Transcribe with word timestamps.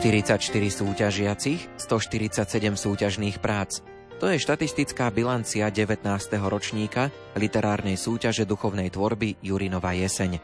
44 0.00 0.40
súťažiacich, 0.48 1.60
147 1.76 2.40
súťažných 2.72 3.36
prác. 3.36 3.84
To 4.16 4.32
je 4.32 4.40
štatistická 4.40 5.12
bilancia 5.12 5.68
19. 5.68 6.08
ročníka 6.40 7.12
literárnej 7.36 8.00
súťaže 8.00 8.48
duchovnej 8.48 8.88
tvorby 8.88 9.36
Jurinova 9.44 9.92
jeseň. 9.92 10.40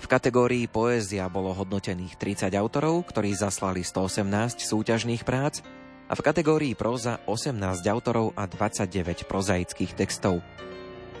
V 0.00 0.06
kategórii 0.08 0.72
poézia 0.72 1.28
bolo 1.28 1.52
hodnotených 1.52 2.16
30 2.16 2.48
autorov, 2.56 3.04
ktorí 3.12 3.36
zaslali 3.36 3.84
118 3.84 4.64
súťažných 4.64 5.20
prác 5.20 5.60
a 6.08 6.16
v 6.16 6.24
kategórii 6.24 6.72
próza 6.72 7.20
18 7.28 7.52
autorov 7.92 8.32
a 8.40 8.48
29 8.48 9.28
prozaických 9.28 9.92
textov. 10.00 10.40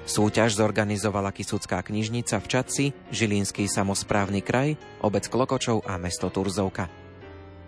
Súťaž 0.08 0.56
zorganizovala 0.56 1.36
Kisucká 1.36 1.84
knižnica 1.84 2.40
v 2.40 2.46
Čadci, 2.48 2.84
Žilínsky 3.12 3.68
samozprávny 3.68 4.40
kraj, 4.40 4.80
obec 5.04 5.28
Klokočov 5.28 5.84
a 5.84 6.00
mesto 6.00 6.32
Turzovka. 6.32 7.01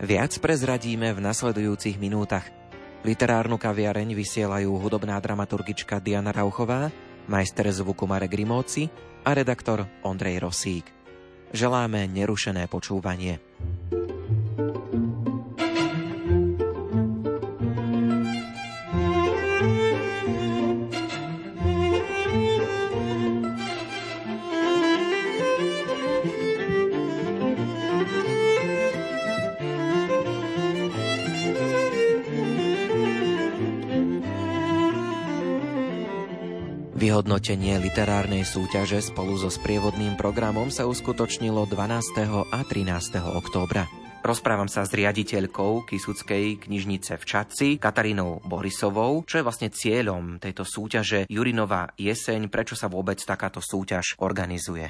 Viac 0.02 0.42
prezradíme 0.42 1.14
v 1.14 1.22
nasledujúcich 1.22 2.02
minútach. 2.02 2.50
Literárnu 3.06 3.60
kaviareň 3.60 4.16
vysielajú 4.16 4.74
hudobná 4.80 5.14
dramaturgička 5.22 6.02
Diana 6.02 6.34
Rauchová, 6.34 6.90
majster 7.30 7.70
zvuku 7.70 8.02
Marek 8.08 8.34
Rimóci 8.34 8.90
a 9.22 9.30
redaktor 9.36 9.86
Ondrej 10.02 10.42
Rosík. 10.42 10.86
Želáme 11.54 12.10
nerušené 12.10 12.66
počúvanie. 12.66 13.38
Vyhodnotenie 37.04 37.76
literárnej 37.84 38.48
súťaže 38.48 38.96
spolu 39.04 39.36
so 39.36 39.52
sprievodným 39.52 40.16
programom 40.16 40.72
sa 40.72 40.88
uskutočnilo 40.88 41.68
12. 41.68 42.48
a 42.48 42.60
13. 42.64 43.20
októbra. 43.20 43.84
Rozprávam 44.24 44.72
sa 44.72 44.88
s 44.88 44.96
riaditeľkou 44.96 45.84
Kisuckej 45.84 46.64
knižnice 46.64 47.20
v 47.20 47.24
Čaci, 47.28 47.68
Katarínou 47.76 48.40
Borisovou, 48.48 49.20
čo 49.28 49.36
je 49.36 49.44
vlastne 49.44 49.68
cieľom 49.68 50.40
tejto 50.40 50.64
súťaže 50.64 51.28
Jurinová 51.28 51.92
jeseň, 52.00 52.48
prečo 52.48 52.72
sa 52.72 52.88
vôbec 52.88 53.20
takáto 53.20 53.60
súťaž 53.60 54.16
organizuje. 54.24 54.88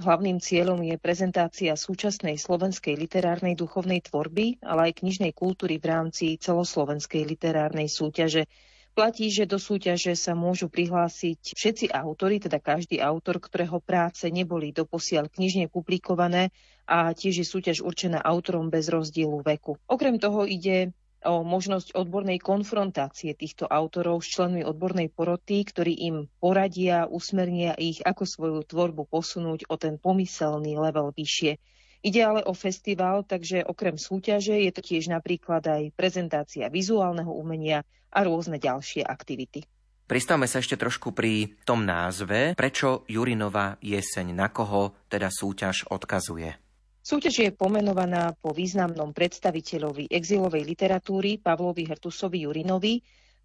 Hlavným 0.00 0.40
cieľom 0.40 0.80
je 0.80 0.96
prezentácia 0.96 1.76
súčasnej 1.76 2.40
slovenskej 2.40 2.96
literárnej 2.96 3.52
duchovnej 3.52 4.00
tvorby, 4.00 4.64
ale 4.64 4.88
aj 4.88 5.04
knižnej 5.04 5.36
kultúry 5.36 5.76
v 5.76 5.92
rámci 5.92 6.40
celoslovenskej 6.40 7.20
literárnej 7.28 7.92
súťaže. 7.92 8.48
Platí, 8.90 9.30
že 9.30 9.46
do 9.46 9.56
súťaže 9.56 10.18
sa 10.18 10.34
môžu 10.34 10.66
prihlásiť 10.66 11.54
všetci 11.54 11.86
autory, 11.94 12.42
teda 12.42 12.58
každý 12.58 12.98
autor, 12.98 13.38
ktorého 13.38 13.78
práce 13.78 14.26
neboli 14.26 14.74
doposiaľ 14.74 15.30
knižne 15.30 15.70
publikované 15.70 16.50
a 16.90 17.14
tiež 17.14 17.40
je 17.40 17.46
súťaž 17.46 17.86
určená 17.86 18.18
autorom 18.18 18.66
bez 18.66 18.90
rozdielu 18.90 19.40
veku. 19.46 19.78
Okrem 19.86 20.18
toho 20.18 20.42
ide 20.42 20.90
o 21.20 21.44
možnosť 21.44 21.92
odbornej 21.94 22.40
konfrontácie 22.40 23.36
týchto 23.36 23.68
autorov 23.68 24.24
s 24.24 24.32
členmi 24.32 24.64
odbornej 24.64 25.12
poroty, 25.12 25.62
ktorí 25.68 25.92
im 26.10 26.16
poradia, 26.40 27.04
usmernia 27.06 27.76
ich, 27.76 28.00
ako 28.02 28.24
svoju 28.24 28.60
tvorbu 28.64 29.06
posunúť 29.06 29.68
o 29.68 29.76
ten 29.76 30.00
pomyselný 30.00 30.80
level 30.80 31.12
vyššie. 31.12 31.60
Ide 32.00 32.20
ale 32.24 32.40
o 32.48 32.56
festival, 32.56 33.28
takže 33.28 33.60
okrem 33.68 34.00
súťaže 34.00 34.56
je 34.56 34.72
to 34.72 34.80
tiež 34.80 35.12
napríklad 35.12 35.60
aj 35.68 35.92
prezentácia 35.92 36.72
vizuálneho 36.72 37.28
umenia 37.28 37.84
a 38.10 38.18
rôzne 38.26 38.58
ďalšie 38.58 39.06
aktivity. 39.06 39.64
Pristavme 40.10 40.50
sa 40.50 40.58
ešte 40.58 40.74
trošku 40.74 41.14
pri 41.14 41.54
tom 41.62 41.86
názve. 41.86 42.58
Prečo 42.58 43.06
Jurinova 43.06 43.78
jeseň? 43.78 44.34
Na 44.34 44.50
koho 44.50 44.98
teda 45.06 45.30
súťaž 45.30 45.86
odkazuje? 45.86 46.58
Súťaž 47.00 47.34
je 47.46 47.50
pomenovaná 47.54 48.34
po 48.42 48.50
významnom 48.50 49.14
predstaviteľovi 49.14 50.10
exilovej 50.10 50.66
literatúry 50.66 51.38
Pavlovi 51.38 51.86
Hrtusovi 51.86 52.42
Jurinovi, 52.42 52.94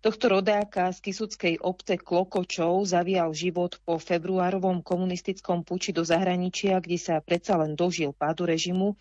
Tohto 0.06 0.30
rodáka 0.30 0.94
z 0.94 1.02
Kisuckej 1.02 1.66
obce 1.66 1.97
Klokočov 1.97 2.86
zavial 2.86 3.34
život 3.34 3.82
po 3.82 3.97
februárovom 3.97 4.86
komunistickom 4.86 5.66
puči 5.66 5.97
do 5.97 6.06
zahraničia, 6.06 6.78
kde 6.78 7.02
sa 7.02 7.18
predsa 7.26 7.58
len 7.58 7.74
dožil 7.74 8.14
pádu 8.14 8.46
režimu, 8.46 8.94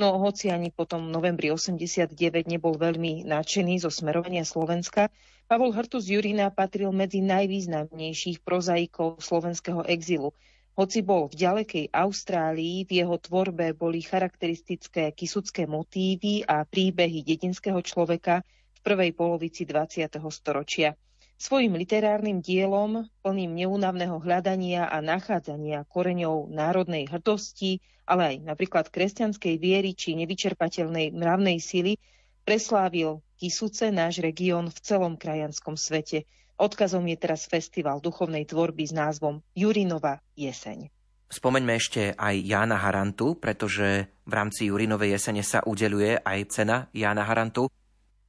no 0.00 0.16
hoci 0.20 0.48
ani 0.48 0.72
potom 0.72 1.08
v 1.08 1.12
novembri 1.12 1.48
89 1.52 2.16
nebol 2.48 2.76
veľmi 2.76 3.28
nadšený 3.28 3.82
zo 3.82 3.90
smerovania 3.92 4.44
Slovenska, 4.46 5.12
Pavol 5.50 5.76
Hrtus 5.76 6.08
Jurina 6.08 6.48
patril 6.48 6.88
medzi 6.96 7.20
najvýznamnejších 7.20 8.40
prozaikov 8.40 9.20
slovenského 9.20 9.84
exilu. 9.84 10.32
Hoci 10.72 11.04
bol 11.04 11.28
v 11.28 11.36
ďalekej 11.36 11.84
Austrálii, 11.92 12.88
v 12.88 13.04
jeho 13.04 13.20
tvorbe 13.20 13.76
boli 13.76 14.00
charakteristické 14.00 15.12
kisucké 15.12 15.68
motívy 15.68 16.48
a 16.48 16.64
príbehy 16.64 17.20
dedinského 17.20 17.76
človeka, 17.84 18.40
prvej 18.80 19.12
polovici 19.12 19.68
20. 19.68 20.08
storočia. 20.32 20.96
Svojim 21.42 21.74
literárnym 21.74 22.38
dielom, 22.38 23.10
plným 23.26 23.50
neúnavného 23.58 24.22
hľadania 24.22 24.86
a 24.86 25.02
nachádzania 25.02 25.82
koreňov 25.90 26.46
národnej 26.54 27.10
hrdosti, 27.10 27.82
ale 28.06 28.22
aj 28.30 28.46
napríklad 28.46 28.86
kresťanskej 28.94 29.58
viery 29.58 29.90
či 29.90 30.14
nevyčerpateľnej 30.22 31.10
mravnej 31.10 31.58
sily, 31.58 31.98
preslávil 32.46 33.26
Kisuce 33.34 33.90
náš 33.90 34.22
región 34.22 34.70
v 34.70 34.78
celom 34.86 35.18
krajanskom 35.18 35.74
svete. 35.74 36.30
Odkazom 36.62 37.02
je 37.10 37.18
teraz 37.18 37.50
festival 37.50 37.98
duchovnej 37.98 38.46
tvorby 38.46 38.86
s 38.86 38.94
názvom 38.94 39.42
Jurinova 39.58 40.22
jeseň. 40.38 40.94
Spomeňme 41.26 41.74
ešte 41.74 42.14
aj 42.14 42.38
Jána 42.38 42.78
Harantu, 42.78 43.34
pretože 43.34 44.14
v 44.22 44.32
rámci 44.36 44.70
Jurinovej 44.70 45.18
jesene 45.18 45.42
sa 45.42 45.58
udeluje 45.66 46.22
aj 46.22 46.38
cena 46.54 46.86
Jána 46.94 47.26
Harantu. 47.26 47.66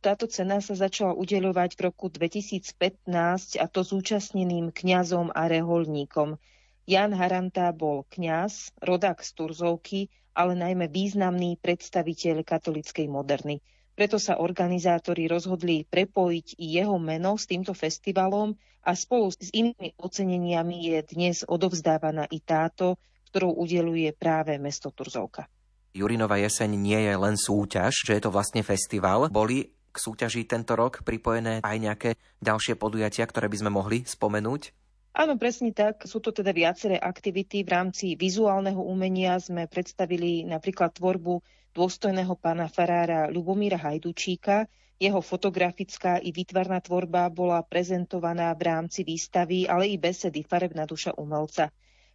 Táto 0.03 0.28
cena 0.28 0.59
sa 0.59 0.75
začala 0.75 1.16
udeľovať 1.16 1.80
v 1.80 1.81
roku 1.88 2.12
2015 2.12 3.56
a 3.56 3.66
to 3.72 3.88
zúčastneným 3.88 4.75
kňazom 4.75 5.31
a 5.31 5.47
reholníkom. 5.47 6.36
Jan 6.84 7.16
Haranta 7.16 7.72
bol 7.72 8.03
kňaz, 8.12 8.75
rodák 8.84 9.24
z 9.24 9.30
Turzovky, 9.31 10.12
ale 10.36 10.59
najmä 10.59 10.92
významný 10.92 11.56
predstaviteľ 11.56 12.44
katolickej 12.44 13.08
moderny. 13.08 13.63
Preto 13.96 14.19
sa 14.19 14.44
organizátori 14.44 15.31
rozhodli 15.31 15.88
prepojiť 15.88 16.59
jeho 16.59 17.00
meno 17.00 17.40
s 17.40 17.47
týmto 17.47 17.72
festivalom 17.72 18.59
a 18.84 19.00
spolu 19.00 19.31
s 19.31 19.56
inými 19.56 19.96
oceneniami 19.96 20.84
je 20.84 20.97
dnes 21.16 21.47
odovzdávaná 21.47 22.28
i 22.28 22.44
táto, 22.44 23.00
ktorou 23.31 23.56
udeluje 23.56 24.12
práve 24.12 24.59
mesto 24.59 24.92
Turzovka. 24.92 25.48
Jurinova 25.95 26.44
jeseň 26.44 26.75
nie 26.75 27.00
je 27.07 27.16
len 27.16 27.39
súťaž, 27.39 28.04
že 28.04 28.19
je 28.19 28.22
to 28.27 28.33
vlastne 28.36 28.60
festival. 28.68 29.31
Boli 29.31 29.72
k 29.94 29.98
súťaži 30.01 30.50
tento 30.50 30.74
rok 30.74 31.06
pripojené 31.06 31.62
aj 31.62 31.78
nejaké 31.78 32.10
ďalšie 32.42 32.74
podujatia, 32.81 33.30
ktoré 33.30 33.45
by 33.45 33.57
sme 33.62 33.72
mohli 33.72 34.01
spomenúť? 34.01 34.74
Áno, 35.13 35.38
presne 35.38 35.69
tak. 35.69 36.10
Sú 36.10 36.18
to 36.18 36.34
teda 36.34 36.50
viaceré 36.50 36.98
aktivity. 36.98 37.62
V 37.62 37.69
rámci 37.69 38.18
vizuálneho 38.18 38.81
umenia 38.81 39.38
sme 39.38 39.69
predstavili 39.69 40.42
napríklad 40.42 40.98
tvorbu 40.98 41.38
dôstojného 41.78 42.34
pána 42.34 42.66
farára 42.66 43.30
Lubomíra 43.30 43.78
Hajdučíka. 43.78 44.66
Jeho 44.98 45.22
fotografická 45.22 46.18
i 46.18 46.34
výtvarná 46.34 46.81
tvorba 46.81 47.30
bola 47.30 47.62
prezentovaná 47.62 48.50
v 48.57 48.66
rámci 48.66 49.06
výstavy, 49.06 49.69
ale 49.69 49.94
i 49.94 50.01
besedy 50.01 50.42
Farebná 50.42 50.89
duša 50.89 51.13
umelca. 51.22 51.69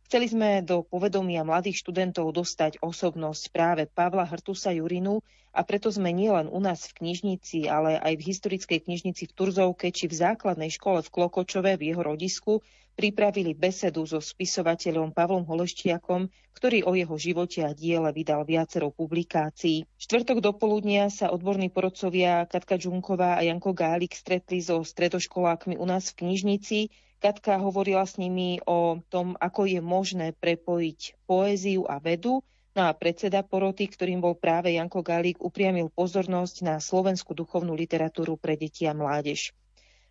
Chceli 0.08 0.24
sme 0.24 0.64
do 0.64 0.80
povedomia 0.88 1.44
mladých 1.44 1.84
študentov 1.84 2.32
dostať 2.32 2.80
osobnosť 2.80 3.52
práve 3.52 3.84
Pavla 3.84 4.24
Hrtusa 4.24 4.72
Jurinu 4.72 5.20
a 5.52 5.60
preto 5.68 5.92
sme 5.92 6.16
nielen 6.16 6.48
u 6.48 6.56
nás 6.64 6.88
v 6.88 7.04
knižnici, 7.04 7.68
ale 7.68 8.00
aj 8.00 8.16
v 8.16 8.26
historickej 8.32 8.88
knižnici 8.88 9.28
v 9.28 9.34
Turzovke 9.36 9.92
či 9.92 10.08
v 10.08 10.16
základnej 10.16 10.72
škole 10.72 11.04
v 11.04 11.12
Klokočove 11.12 11.76
v 11.76 11.92
jeho 11.92 12.00
rodisku 12.00 12.64
pripravili 12.96 13.52
besedu 13.52 14.08
so 14.08 14.16
spisovateľom 14.16 15.12
Pavlom 15.12 15.44
Holeštiakom, 15.44 16.32
ktorý 16.56 16.88
o 16.88 16.96
jeho 16.96 17.16
živote 17.20 17.68
a 17.68 17.76
diele 17.76 18.08
vydal 18.08 18.48
viacero 18.48 18.88
publikácií. 18.88 19.84
Štvrtok 20.00 20.40
do 20.40 20.56
poludnia 20.56 21.12
sa 21.12 21.28
odborní 21.28 21.68
porodcovia 21.68 22.48
Katka 22.48 22.80
Žunková 22.80 23.36
a 23.36 23.44
Janko 23.44 23.76
Gálik 23.76 24.16
stretli 24.16 24.64
so 24.64 24.80
stredoškolákmi 24.80 25.76
u 25.76 25.84
nás 25.84 26.16
v 26.16 26.24
knižnici 26.24 26.78
Katka 27.18 27.58
hovorila 27.58 28.06
s 28.06 28.14
nimi 28.14 28.62
o 28.62 29.02
tom, 29.10 29.34
ako 29.42 29.66
je 29.66 29.82
možné 29.82 30.38
prepojiť 30.38 31.26
poéziu 31.26 31.82
a 31.90 31.98
vedu, 31.98 32.46
no 32.78 32.82
a 32.86 32.94
predseda 32.94 33.42
poroty, 33.42 33.90
ktorým 33.90 34.22
bol 34.22 34.38
práve 34.38 34.78
Janko 34.78 35.02
Galík, 35.02 35.42
upriamil 35.42 35.90
pozornosť 35.90 36.56
na 36.62 36.74
slovenskú 36.78 37.34
duchovnú 37.34 37.74
literatúru 37.74 38.38
pre 38.38 38.54
deti 38.54 38.86
a 38.86 38.94
mládež. 38.94 39.50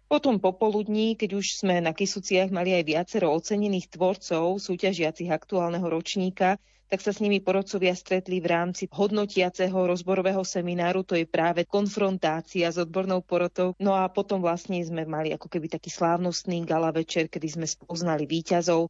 Potom 0.08 0.40
popoludní, 0.40 1.20
keď 1.20 1.36
už 1.36 1.60
sme 1.60 1.84
na 1.84 1.92
Kisuciach 1.92 2.48
mali 2.48 2.72
aj 2.72 2.84
viacero 2.88 3.28
ocenených 3.36 3.92
tvorcov 3.92 4.56
súťažiacich 4.56 5.28
aktuálneho 5.28 5.84
ročníka, 5.84 6.56
tak 6.88 7.04
sa 7.04 7.12
s 7.12 7.20
nimi 7.20 7.44
porodcovia 7.44 7.92
stretli 7.92 8.40
v 8.40 8.48
rámci 8.48 8.88
hodnotiaceho 8.88 9.76
rozborového 9.76 10.40
semináru, 10.48 11.04
to 11.04 11.20
je 11.20 11.28
práve 11.28 11.68
konfrontácia 11.68 12.72
s 12.72 12.80
odbornou 12.80 13.20
porotou. 13.20 13.76
No 13.84 14.00
a 14.00 14.08
potom 14.08 14.40
vlastne 14.40 14.80
sme 14.80 15.04
mali 15.04 15.36
ako 15.36 15.52
keby 15.52 15.68
taký 15.68 15.92
slávnostný 15.92 16.64
gala 16.64 16.96
večer, 16.96 17.28
kedy 17.28 17.60
sme 17.60 17.68
spoznali 17.68 18.24
výťazov. 18.24 18.88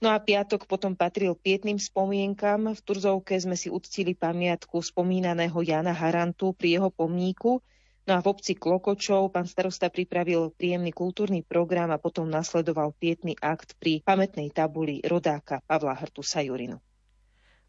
No 0.00 0.08
a 0.14 0.22
piatok 0.22 0.70
potom 0.70 0.94
patril 0.94 1.34
pietným 1.34 1.82
spomienkam. 1.82 2.70
V 2.72 2.80
Turzovke 2.80 3.34
sme 3.36 3.58
si 3.58 3.68
uctili 3.68 4.14
pamiatku 4.14 4.78
spomínaného 4.78 5.58
Jana 5.66 5.92
Harantu 5.92 6.54
pri 6.54 6.78
jeho 6.78 6.94
pomníku, 6.94 7.58
No 8.10 8.18
a 8.18 8.26
v 8.26 8.34
obci 8.34 8.58
Klokočov 8.58 9.30
pán 9.30 9.46
starosta 9.46 9.86
pripravil 9.86 10.50
príjemný 10.50 10.90
kultúrny 10.90 11.46
program 11.46 11.94
a 11.94 12.02
potom 12.02 12.26
nasledoval 12.26 12.90
pietný 12.90 13.38
akt 13.38 13.78
pri 13.78 14.02
pamätnej 14.02 14.50
tabuli 14.50 14.98
rodáka 15.06 15.62
Pavla 15.62 15.94
Hrtusa 15.94 16.42
Jurinu. 16.42 16.82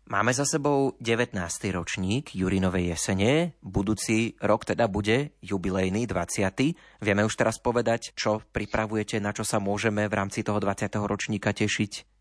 Máme 0.10 0.34
za 0.34 0.50
sebou 0.50 0.98
19. 0.98 1.38
ročník 1.78 2.34
Jurinovej 2.34 2.90
jesene. 2.90 3.54
Budúci 3.62 4.34
rok 4.42 4.66
teda 4.66 4.90
bude 4.90 5.38
jubilejný 5.46 6.10
20. 6.10 7.06
Vieme 7.06 7.22
už 7.22 7.38
teraz 7.38 7.62
povedať, 7.62 8.18
čo 8.18 8.42
pripravujete, 8.42 9.22
na 9.22 9.38
čo 9.38 9.46
sa 9.46 9.62
môžeme 9.62 10.10
v 10.10 10.18
rámci 10.26 10.42
toho 10.42 10.58
20. 10.58 10.90
ročníka 11.06 11.54
tešiť? 11.54 12.21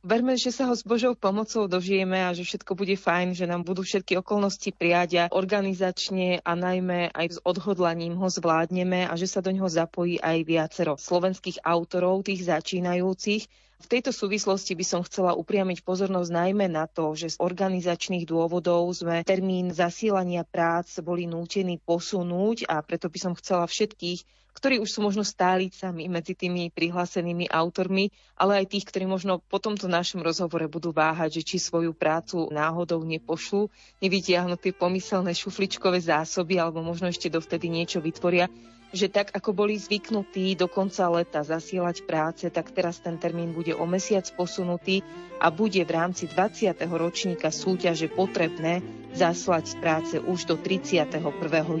Verme, 0.00 0.32
že 0.32 0.48
sa 0.48 0.64
ho 0.64 0.72
s 0.72 0.80
Božou 0.80 1.12
pomocou 1.12 1.68
dožijeme 1.68 2.24
a 2.24 2.32
že 2.32 2.40
všetko 2.40 2.72
bude 2.72 2.96
fajn, 2.96 3.36
že 3.36 3.44
nám 3.44 3.68
budú 3.68 3.84
všetky 3.84 4.16
okolnosti 4.16 4.72
prijať 4.72 5.10
a 5.20 5.24
organizačne 5.28 6.40
a 6.40 6.52
najmä 6.56 7.12
aj 7.12 7.36
s 7.36 7.38
odhodlaním 7.44 8.16
ho 8.16 8.24
zvládneme 8.24 9.04
a 9.04 9.12
že 9.20 9.28
sa 9.28 9.44
do 9.44 9.52
neho 9.52 9.68
zapojí 9.68 10.16
aj 10.16 10.40
viacero 10.48 10.96
slovenských 10.96 11.60
autorov, 11.68 12.24
tých 12.24 12.48
začínajúcich, 12.48 13.44
v 13.80 13.86
tejto 13.88 14.12
súvislosti 14.12 14.76
by 14.76 14.84
som 14.84 15.00
chcela 15.00 15.32
upriamiť 15.32 15.80
pozornosť 15.80 16.28
najmä 16.28 16.68
na 16.68 16.84
to, 16.84 17.16
že 17.16 17.34
z 17.34 17.40
organizačných 17.40 18.28
dôvodov 18.28 18.92
sme 18.92 19.24
termín 19.24 19.72
zasielania 19.72 20.44
prác 20.44 21.00
boli 21.00 21.24
nútení 21.24 21.80
posunúť 21.80 22.68
a 22.68 22.84
preto 22.84 23.08
by 23.08 23.18
som 23.18 23.32
chcela 23.32 23.64
všetkých, 23.64 24.20
ktorí 24.52 24.76
už 24.82 24.90
sú 24.92 25.00
možno 25.00 25.24
stálicami 25.24 26.12
medzi 26.12 26.36
tými 26.36 26.68
prihlásenými 26.68 27.48
autormi, 27.48 28.12
ale 28.36 28.60
aj 28.60 28.76
tých, 28.76 28.84
ktorí 28.92 29.08
možno 29.08 29.40
po 29.40 29.56
tomto 29.56 29.88
našom 29.88 30.20
rozhovore 30.20 30.68
budú 30.68 30.92
váhať, 30.92 31.40
že 31.40 31.54
či 31.54 31.56
svoju 31.56 31.96
prácu 31.96 32.52
náhodou 32.52 33.00
nepošlu, 33.00 33.72
nevytiahnu 34.04 34.60
tie 34.60 34.76
pomyselné 34.76 35.32
šufličkové 35.32 36.04
zásoby 36.04 36.60
alebo 36.60 36.84
možno 36.84 37.08
ešte 37.08 37.32
dovtedy 37.32 37.72
niečo 37.72 38.04
vytvoria, 38.04 38.52
že 38.90 39.06
tak 39.06 39.30
ako 39.30 39.54
boli 39.54 39.78
zvyknutí 39.78 40.58
do 40.58 40.66
konca 40.66 41.06
leta 41.10 41.46
zasielať 41.46 42.06
práce, 42.06 42.44
tak 42.50 42.74
teraz 42.74 42.98
ten 42.98 43.16
termín 43.18 43.54
bude 43.54 43.74
o 43.74 43.86
mesiac 43.86 44.26
posunutý 44.34 45.02
a 45.38 45.48
bude 45.48 45.82
v 45.82 45.90
rámci 45.94 46.26
20. 46.26 46.74
ročníka 46.90 47.54
súťaže 47.54 48.10
potrebné 48.10 48.82
zaslať 49.14 49.78
práce 49.78 50.18
už 50.18 50.46
do 50.46 50.56
31. 50.58 51.22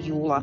júla. 0.00 0.42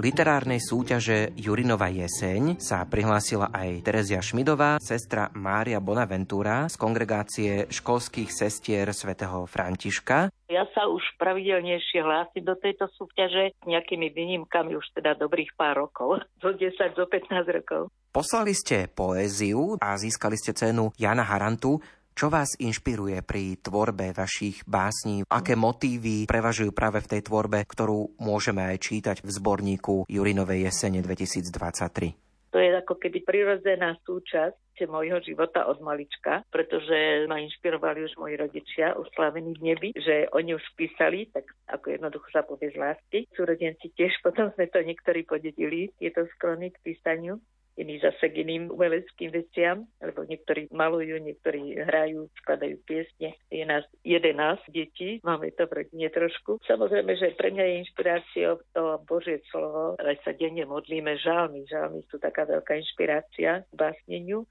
Literárnej 0.00 0.64
súťaže 0.64 1.36
Jurinova 1.36 1.92
jeseň 1.92 2.56
sa 2.56 2.82
prihlásila 2.88 3.52
aj 3.52 3.84
Terezia 3.84 4.24
Šmidová, 4.24 4.80
sestra 4.80 5.28
Mária 5.36 5.76
Bonaventura 5.78 6.66
z 6.72 6.80
kongregácie 6.80 7.68
školských 7.68 8.32
sestier 8.32 8.88
svätého 8.96 9.44
Františka. 9.44 10.32
Ja 10.48 10.64
sa 10.72 10.88
už 10.88 11.04
pravidelnejšie 11.20 12.00
hlásim 12.00 12.42
do 12.42 12.56
tejto 12.56 12.88
súťaže 12.96 13.52
s 13.52 13.64
nejakými 13.68 14.08
výnimkami 14.10 14.74
už 14.74 14.88
teda 14.96 15.14
dobrých 15.20 15.52
pár 15.54 15.86
rokov, 15.86 16.24
zo 16.42 16.56
10 16.56 16.96
do 16.96 17.04
15 17.04 17.56
rokov. 17.60 17.92
Poslali 18.10 18.56
ste 18.58 18.90
poéziu 18.90 19.78
a 19.78 19.94
získali 19.94 20.34
ste 20.34 20.50
cenu 20.50 20.90
Jana 20.98 21.22
Harantu. 21.22 21.78
Čo 22.20 22.28
vás 22.28 22.52
inšpiruje 22.60 23.24
pri 23.24 23.56
tvorbe 23.64 24.12
vašich 24.12 24.68
básní? 24.68 25.24
Aké 25.24 25.56
motívy 25.56 26.28
prevažujú 26.28 26.68
práve 26.76 27.00
v 27.00 27.16
tej 27.16 27.24
tvorbe, 27.24 27.64
ktorú 27.64 28.20
môžeme 28.20 28.60
aj 28.60 28.76
čítať 28.76 29.16
v 29.24 29.30
zborníku 29.40 30.04
Jurinovej 30.04 30.68
jesene 30.68 31.00
2023? 31.00 32.52
To 32.52 32.60
je 32.60 32.76
ako 32.76 33.00
keby 33.00 33.24
prirodzená 33.24 33.96
súčasť 34.04 34.84
môjho 34.84 35.16
života 35.24 35.64
od 35.64 35.80
malička, 35.80 36.44
pretože 36.52 37.24
ma 37.24 37.40
inšpirovali 37.40 38.04
už 38.04 38.12
moji 38.20 38.36
rodičia, 38.36 39.00
uslavení 39.00 39.56
v 39.56 39.72
nebi, 39.72 39.88
že 39.96 40.28
oni 40.36 40.60
už 40.60 40.64
písali, 40.76 41.24
tak 41.32 41.48
ako 41.72 41.88
jednoducho 41.88 42.28
sa 42.36 42.44
povie 42.44 42.68
z 42.68 42.76
lásky. 42.76 43.18
Súrodenci 43.32 43.96
tiež, 43.96 44.12
potom 44.28 44.52
sme 44.52 44.68
to 44.68 44.84
niektorí 44.84 45.24
podedili, 45.24 45.88
tieto 45.96 46.28
sklony 46.36 46.68
k 46.68 46.84
písaniu 46.84 47.40
iní 47.80 47.96
zase 47.98 48.28
k 48.28 48.44
iným 48.44 48.68
umeleckým 48.68 49.32
veciam, 49.32 49.88
lebo 50.04 50.28
niektorí 50.28 50.68
malujú, 50.68 51.16
niektorí 51.16 51.80
hrajú, 51.80 52.28
skladajú 52.44 52.76
piesne. 52.84 53.34
Je 53.48 53.64
nás 53.64 53.82
11 54.04 54.36
detí, 54.68 55.18
máme 55.24 55.48
to 55.56 55.64
v 55.64 55.84
rodine 55.84 56.12
trošku. 56.12 56.60
Samozrejme, 56.68 57.16
že 57.16 57.32
pre 57.40 57.48
mňa 57.50 57.64
je 57.64 57.80
inšpiráciou 57.88 58.52
to 58.76 58.82
Božie 59.08 59.40
slovo, 59.48 59.96
aj 59.96 60.20
sa 60.22 60.36
denne 60.36 60.68
modlíme 60.68 61.16
žalmy. 61.16 61.64
Žalmy 61.64 62.04
sú 62.12 62.20
taká 62.20 62.44
veľká 62.44 62.76
inšpirácia 62.76 63.64
k 63.64 63.72
básneniu. 63.72 64.44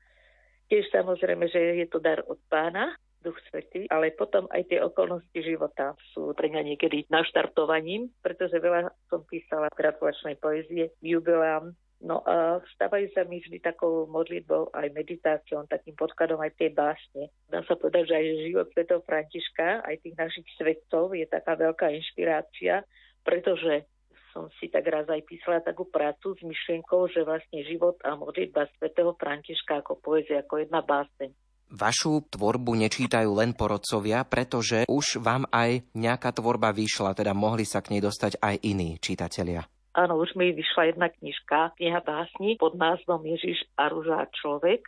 Tiež 0.70 0.90
samozrejme, 0.94 1.50
že 1.50 1.82
je 1.82 1.88
to 1.90 1.98
dar 1.98 2.22
od 2.30 2.38
pána, 2.50 2.94
Duch 3.20 3.36
Svetý, 3.52 3.84
ale 3.92 4.16
potom 4.16 4.48
aj 4.48 4.72
tie 4.72 4.80
okolnosti 4.80 5.40
života 5.44 5.92
sú 6.16 6.32
pre 6.32 6.48
mňa 6.48 6.64
niekedy 6.64 7.04
naštartovaním, 7.12 8.08
pretože 8.24 8.56
veľa 8.64 8.96
som 9.12 9.28
písala 9.28 9.68
gratulačnej 9.76 10.40
poezie, 10.40 10.96
jubilám, 11.04 11.76
No 12.00 12.24
a 12.24 12.64
stávajú 12.80 13.12
sa 13.12 13.28
mi 13.28 13.44
vždy 13.44 13.60
takou 13.60 14.08
modlitbou 14.08 14.72
aj 14.72 14.88
meditáciou, 14.96 15.68
takým 15.68 16.00
podkladom 16.00 16.40
aj 16.40 16.56
tej 16.56 16.72
básne. 16.72 17.28
Dá 17.52 17.60
sa 17.68 17.76
povedať, 17.76 18.08
že 18.08 18.16
aj 18.16 18.26
život 18.48 18.68
svetov 18.72 19.04
Františka, 19.04 19.84
aj 19.84 19.96
tých 20.00 20.16
našich 20.16 20.48
svetcov 20.56 21.12
je 21.12 21.28
taká 21.28 21.60
veľká 21.60 21.92
inšpirácia, 21.92 22.88
pretože 23.28 23.84
som 24.32 24.48
si 24.62 24.72
tak 24.72 24.88
raz 24.88 25.12
aj 25.12 25.28
písala 25.28 25.60
takú 25.60 25.92
prácu 25.92 26.40
s 26.40 26.42
myšlienkou, 26.46 27.12
že 27.12 27.28
vlastne 27.28 27.68
život 27.68 28.00
a 28.08 28.16
modlitba 28.16 28.72
svetého 28.80 29.12
Františka 29.20 29.84
ako 29.84 30.00
poézia, 30.00 30.40
ako 30.46 30.64
jedna 30.64 30.80
báseň. 30.80 31.36
Vašu 31.70 32.26
tvorbu 32.34 32.80
nečítajú 32.80 33.30
len 33.36 33.54
porodcovia, 33.54 34.26
pretože 34.26 34.90
už 34.90 35.22
vám 35.22 35.46
aj 35.54 35.86
nejaká 35.94 36.34
tvorba 36.34 36.74
vyšla, 36.74 37.14
teda 37.14 37.38
mohli 37.38 37.62
sa 37.62 37.84
k 37.84 37.94
nej 37.94 38.02
dostať 38.02 38.42
aj 38.42 38.56
iní 38.66 38.98
čitatelia. 38.98 39.68
Áno, 40.00 40.16
už 40.16 40.32
mi 40.40 40.56
vyšla 40.56 40.96
jedna 40.96 41.12
knižka, 41.12 41.76
kniha 41.76 42.00
básni 42.00 42.56
pod 42.56 42.80
názvom 42.80 43.20
Ježiš 43.20 43.68
a 43.76 43.92
rúža 43.92 44.32
človek. 44.32 44.88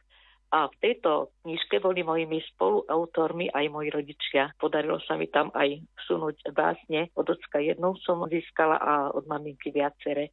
A 0.56 0.72
v 0.72 0.76
tejto 0.80 1.36
knižke 1.44 1.84
boli 1.84 2.00
mojimi 2.00 2.40
spoluautormi 2.56 3.52
aj 3.52 3.66
moji 3.76 3.92
rodičia. 3.92 4.56
Podarilo 4.56 5.04
sa 5.04 5.20
mi 5.20 5.28
tam 5.28 5.52
aj 5.52 5.84
vsunúť 6.00 6.56
básne. 6.56 7.12
Od 7.12 7.28
ocka 7.28 7.60
jednou 7.60 8.00
som 8.08 8.24
získala 8.24 8.80
a 8.80 9.12
od 9.12 9.28
maminky 9.28 9.76
viacere. 9.76 10.32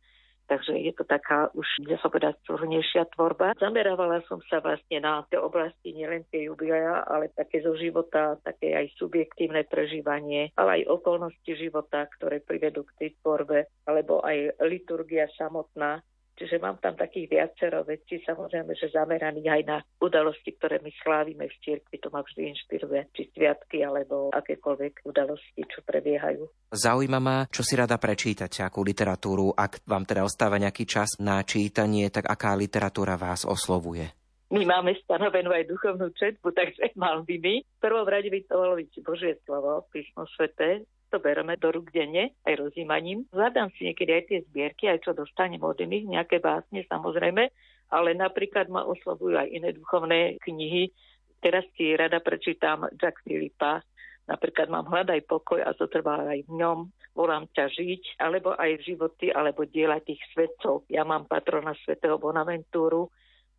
Takže 0.48 0.74
je 0.80 0.92
to 0.96 1.04
taká 1.04 1.52
už, 1.52 1.68
dá 1.84 2.00
sa 2.00 2.08
povedať, 2.08 2.40
súhrnejšia 2.48 3.12
tvorba. 3.14 3.52
Zamerávala 3.60 4.24
som 4.26 4.40
sa 4.48 4.64
vlastne 4.64 5.04
na 5.04 5.22
tie 5.28 5.36
oblasti, 5.36 5.92
nielen 5.92 6.24
tie 6.32 6.48
jubilea, 6.48 7.04
ale 7.04 7.28
také 7.36 7.60
zo 7.60 7.76
života, 7.76 8.40
také 8.40 8.72
aj 8.72 8.96
subjektívne 8.96 9.68
prežívanie, 9.68 10.50
ale 10.56 10.82
aj 10.82 10.90
okolnosti 10.90 11.52
života, 11.52 12.08
ktoré 12.18 12.40
privedú 12.40 12.88
k 12.88 12.96
tej 12.96 13.10
tvorbe, 13.20 13.68
alebo 13.84 14.24
aj 14.24 14.58
liturgia 14.64 15.28
samotná, 15.36 16.00
Čiže 16.38 16.62
mám 16.62 16.78
tam 16.78 16.94
takých 16.94 17.26
viacero 17.34 17.82
vecí, 17.82 18.22
samozrejme, 18.22 18.70
že 18.78 18.94
zameraných 18.94 19.48
aj 19.50 19.62
na 19.66 19.78
udalosti, 19.98 20.54
ktoré 20.54 20.78
my 20.78 20.94
slávime 21.02 21.50
v 21.50 21.56
cirkvi, 21.66 21.98
to 21.98 22.14
ma 22.14 22.22
vždy 22.22 22.54
inšpiruje, 22.54 23.10
či 23.10 23.22
sviatky, 23.34 23.82
alebo 23.82 24.30
akékoľvek 24.30 25.02
udalosti, 25.02 25.66
čo 25.66 25.82
prebiehajú. 25.82 26.46
Zaujíma 26.70 27.18
ma, 27.18 27.50
čo 27.50 27.66
si 27.66 27.74
rada 27.74 27.98
prečítate, 27.98 28.62
akú 28.62 28.86
literatúru, 28.86 29.50
ak 29.50 29.82
vám 29.82 30.06
teda 30.06 30.22
ostáva 30.22 30.62
nejaký 30.62 30.86
čas 30.86 31.18
na 31.18 31.42
čítanie, 31.42 32.06
tak 32.14 32.30
aká 32.30 32.54
literatúra 32.54 33.18
vás 33.18 33.42
oslovuje? 33.42 34.06
My 34.48 34.64
máme 34.64 34.96
stanovenú 35.04 35.52
aj 35.52 35.68
duchovnú 35.68 36.08
četbu, 36.16 36.54
takže 36.56 36.96
mal 36.96 37.20
by 37.26 37.36
mi. 37.36 37.60
V 37.60 37.80
prvom 37.84 38.08
rade 38.08 38.32
by 38.32 38.40
to 38.48 38.54
malo 38.56 38.80
byť 38.80 38.90
Božie 39.04 39.36
slovo, 39.44 39.84
písmo 39.92 40.24
svete, 40.38 40.88
to 41.08 41.18
bereme 41.18 41.56
do 41.56 41.72
rúk 41.72 41.90
denne, 41.90 42.36
aj 42.44 42.54
rozímaním. 42.56 43.24
Zadám 43.32 43.72
si 43.76 43.88
niekedy 43.88 44.10
aj 44.12 44.24
tie 44.28 44.38
zbierky, 44.52 44.84
aj 44.88 45.04
čo 45.04 45.16
dostanem 45.16 45.60
od 45.64 45.76
iných, 45.80 46.04
nejaké 46.08 46.38
básne 46.38 46.84
samozrejme, 46.84 47.48
ale 47.88 48.10
napríklad 48.12 48.68
ma 48.68 48.84
oslovujú 48.84 49.36
aj 49.36 49.48
iné 49.48 49.72
duchovné 49.72 50.36
knihy. 50.44 50.92
Teraz 51.40 51.64
si 51.74 51.96
rada 51.96 52.20
prečítam 52.20 52.84
Jack 53.00 53.24
Filipa, 53.24 53.80
napríklad 54.28 54.68
mám 54.68 54.86
hľadaj 54.90 55.24
pokoj 55.24 55.64
a 55.64 55.72
zotrvá 55.72 56.28
aj 56.28 56.44
v 56.44 56.52
ňom, 56.60 56.78
volám 57.16 57.48
ťa 57.50 57.72
žiť, 57.72 58.20
alebo 58.20 58.52
aj 58.54 58.84
životy, 58.84 59.32
alebo 59.32 59.64
diela 59.64 59.98
tých 60.04 60.20
svetcov. 60.36 60.86
Ja 60.92 61.02
mám 61.02 61.24
patrona 61.26 61.72
svätého 61.82 62.20
Bonaventúru, 62.20 63.08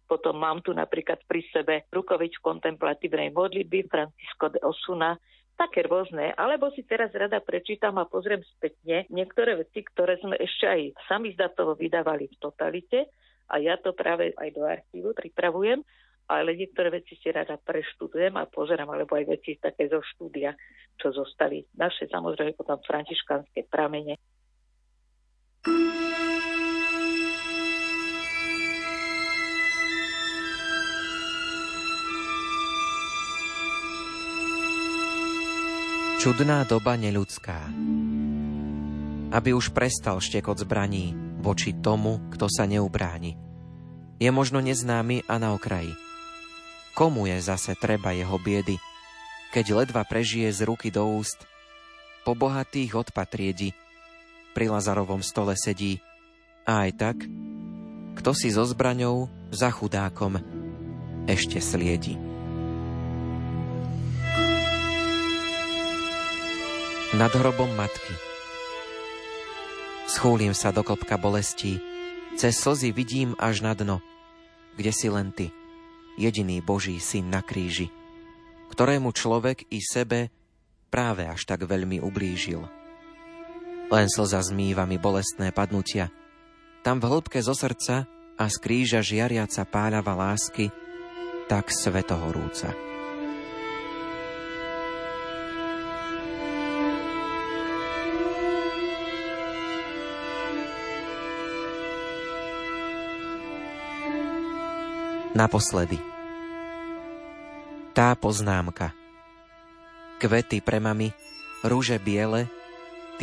potom 0.09 0.41
mám 0.41 0.65
tu 0.65 0.73
napríklad 0.73 1.21
pri 1.29 1.45
sebe 1.53 1.85
rukovič 1.93 2.41
kontemplatívnej 2.41 3.29
modlitby 3.29 3.85
Francisco 3.85 4.49
de 4.49 4.57
Osuna, 4.65 5.13
také 5.59 5.83
rôzne, 5.83 6.31
alebo 6.39 6.71
si 6.71 6.87
teraz 6.87 7.11
rada 7.11 7.43
prečítam 7.43 7.99
a 7.99 8.07
pozriem 8.07 8.39
spätne 8.55 9.03
niektoré 9.11 9.59
veci, 9.59 9.83
ktoré 9.83 10.15
sme 10.23 10.39
ešte 10.39 10.63
aj 10.63 10.81
sami 11.11 11.35
zdatovo 11.35 11.75
vydávali 11.75 12.31
v 12.31 12.35
totalite 12.39 13.11
a 13.51 13.59
ja 13.59 13.75
to 13.75 13.91
práve 13.91 14.31
aj 14.39 14.49
do 14.55 14.63
archívu 14.63 15.11
pripravujem, 15.11 15.83
ale 16.31 16.55
niektoré 16.55 16.93
veci 16.93 17.19
si 17.19 17.27
rada 17.27 17.59
preštudujem 17.59 18.39
a 18.39 18.47
pozerám, 18.47 18.87
alebo 18.95 19.19
aj 19.19 19.25
veci 19.27 19.59
také 19.59 19.91
zo 19.91 19.99
štúdia, 19.99 20.55
čo 20.95 21.11
zostali 21.11 21.67
naše, 21.75 22.07
samozrejme 22.07 22.55
potom 22.55 22.79
františkanské 22.79 23.67
pramene. 23.67 24.15
Čudná 36.19 36.67
doba 36.67 36.99
neľudská. 36.99 37.71
Aby 39.31 39.55
už 39.55 39.71
prestal 39.71 40.19
štekot 40.19 40.59
zbraní 40.59 41.15
voči 41.39 41.71
tomu, 41.71 42.19
kto 42.35 42.51
sa 42.51 42.67
neubráni. 42.67 43.39
Je 44.19 44.27
možno 44.27 44.59
neznámy 44.59 45.23
a 45.31 45.39
na 45.39 45.55
okraji. 45.55 45.95
Komu 46.91 47.23
je 47.31 47.39
zase 47.39 47.71
treba 47.79 48.11
jeho 48.11 48.35
biedy, 48.35 48.75
keď 49.55 49.79
ledva 49.79 50.03
prežije 50.03 50.51
z 50.51 50.67
ruky 50.67 50.91
do 50.91 51.07
úst, 51.07 51.39
po 52.27 52.35
bohatých 52.35 52.99
odpad 52.99 53.39
riedi, 53.39 53.71
pri 54.51 54.75
Lazarovom 54.75 55.23
stole 55.23 55.55
sedí, 55.55 56.03
a 56.67 56.83
aj 56.83 56.99
tak, 56.99 57.17
kto 58.19 58.35
si 58.35 58.51
so 58.51 58.67
zbraňou 58.67 59.31
za 59.55 59.71
chudákom 59.71 60.35
ešte 61.31 61.63
sliedi. 61.63 62.28
Nad 67.09 67.33
hrobom 67.33 67.73
matky. 67.73 68.13
Schúlim 70.05 70.53
sa 70.53 70.69
do 70.69 70.85
klopka 70.85 71.17
bolestí, 71.17 71.81
cez 72.37 72.53
slzy 72.61 72.93
vidím 72.93 73.33
až 73.41 73.65
na 73.65 73.73
dno, 73.73 73.97
kde 74.77 74.91
si 74.93 75.09
len 75.09 75.33
ty, 75.33 75.49
jediný 76.21 76.61
Boží 76.61 77.01
syn 77.01 77.33
na 77.33 77.41
kríži, 77.41 77.89
ktorému 78.69 79.09
človek 79.09 79.65
i 79.73 79.81
sebe 79.81 80.29
práve 80.93 81.25
až 81.25 81.49
tak 81.49 81.65
veľmi 81.65 81.97
ublížil. 81.97 82.61
Len 83.89 84.05
slza 84.05 84.45
zmýva 84.45 84.85
mi 84.85 85.01
bolestné 85.01 85.49
padnutia, 85.49 86.13
tam 86.85 87.01
v 87.01 87.09
hĺbke 87.09 87.41
zo 87.41 87.57
srdca 87.57 88.05
a 88.37 88.45
z 88.45 88.55
kríža 88.61 89.01
žiariaca 89.01 89.65
páľava 89.65 90.13
lásky, 90.13 90.69
tak 91.49 91.73
svetohorúca. 91.73 92.88
Naposledy. 105.39 105.95
Tá 107.95 108.11
poznámka. 108.19 108.91
Kvety 110.19 110.59
pre 110.59 110.83
mami, 110.83 111.15
rúže 111.63 111.95
biele, 111.95 112.51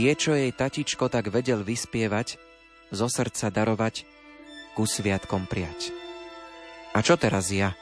tie, 0.01 0.17
čo 0.17 0.33
jej 0.33 0.49
tatičko 0.49 1.13
tak 1.13 1.29
vedel 1.29 1.61
vyspievať, 1.61 2.41
zo 2.89 3.13
srdca 3.13 3.53
darovať, 3.53 4.09
ku 4.73 4.89
sviatkom 4.89 5.45
prijať. 5.45 5.93
A 6.97 7.05
čo 7.05 7.21
teraz 7.21 7.53
ja? 7.53 7.77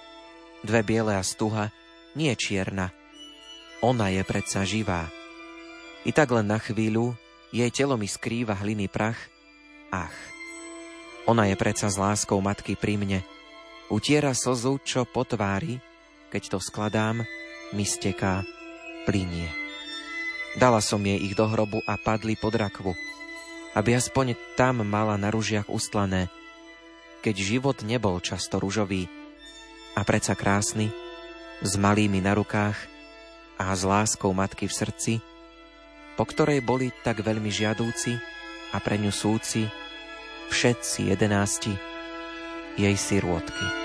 Dve 0.67 0.83
biele 0.83 1.15
a 1.15 1.23
stuha, 1.23 1.71
nie 2.19 2.35
čierna. 2.35 2.91
Ona 3.87 4.11
je 4.11 4.27
predsa 4.27 4.67
živá. 4.67 5.15
I 6.03 6.11
tak 6.11 6.35
len 6.35 6.51
na 6.51 6.59
chvíľu 6.59 7.15
jej 7.55 7.71
telo 7.71 7.95
mi 7.95 8.11
skrýva 8.11 8.59
hliny 8.59 8.91
prach. 8.91 9.31
Ach, 9.95 10.19
ona 11.31 11.47
je 11.47 11.55
predsa 11.55 11.87
s 11.87 12.03
láskou 12.03 12.43
matky 12.43 12.75
pri 12.75 12.99
mne, 12.99 13.23
Utiera 13.95 14.35
slzu, 14.35 14.83
čo 14.83 15.07
po 15.07 15.23
tvári, 15.23 15.79
keď 16.35 16.43
to 16.51 16.59
skladám, 16.59 17.23
mi 17.71 17.87
steká, 17.87 18.43
plinie. 19.07 19.47
Dala 20.59 20.83
som 20.83 20.99
jej 20.99 21.15
ich 21.23 21.39
do 21.39 21.47
hrobu 21.47 21.79
a 21.87 21.95
padli 21.95 22.35
pod 22.35 22.59
rakvu, 22.59 22.91
aby 23.79 23.95
aspoň 23.95 24.35
tam 24.59 24.83
mala 24.83 25.15
na 25.15 25.31
ružiach 25.31 25.71
ustlané, 25.71 26.27
keď 27.23 27.39
život 27.39 27.87
nebol 27.87 28.19
často 28.19 28.59
ružový 28.59 29.07
a 29.95 30.03
predsa 30.03 30.35
krásny, 30.35 30.91
s 31.63 31.79
malými 31.79 32.19
na 32.19 32.35
rukách 32.35 32.75
a 33.63 33.71
s 33.71 33.87
láskou 33.87 34.35
matky 34.35 34.67
v 34.67 34.75
srdci, 34.75 35.13
po 36.19 36.27
ktorej 36.27 36.67
boli 36.67 36.91
tak 37.07 37.23
veľmi 37.23 37.47
žiadúci 37.47 38.19
a 38.75 38.83
pre 38.83 38.99
ňu 38.99 39.15
súci 39.15 39.71
všetci 40.51 41.15
jedenácti 41.15 41.71
jej 42.75 42.97
sirôtky. 42.99 43.84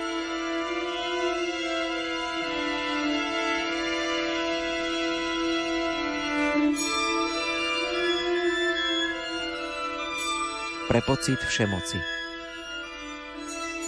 Pre 10.89 11.05
pocit 11.05 11.37
všemoci. 11.37 12.01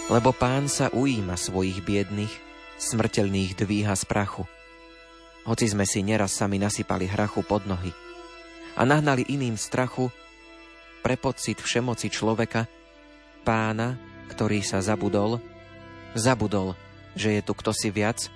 Lebo 0.06 0.30
pán 0.30 0.70
sa 0.70 0.86
ujíma 0.94 1.34
svojich 1.34 1.82
biedných, 1.82 2.30
smrteľných 2.78 3.58
dvíha 3.58 3.90
z 3.98 4.06
prachu. 4.06 4.46
Hoci 5.42 5.66
sme 5.66 5.82
si 5.82 6.06
neraz 6.06 6.38
sami 6.38 6.62
nasypali 6.62 7.10
hrachu 7.10 7.42
pod 7.42 7.66
nohy 7.66 7.90
a 8.78 8.86
nahnali 8.86 9.26
iným 9.26 9.58
strachu, 9.58 10.14
pre 11.02 11.18
pocit 11.18 11.58
všemoci 11.58 12.06
človeka, 12.06 12.70
pána 13.42 13.98
ktorý 14.32 14.64
sa 14.64 14.80
zabudol, 14.80 15.44
zabudol, 16.16 16.72
že 17.12 17.36
je 17.36 17.42
tu 17.44 17.52
kto 17.52 17.76
si 17.76 17.92
viac, 17.92 18.32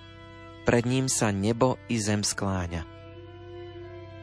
pred 0.68 0.85
ním 0.85 1.08
sa 1.08 1.32
nebo 1.32 1.80
i 1.88 1.96
zem 1.96 2.20
skláňa. 2.20 2.85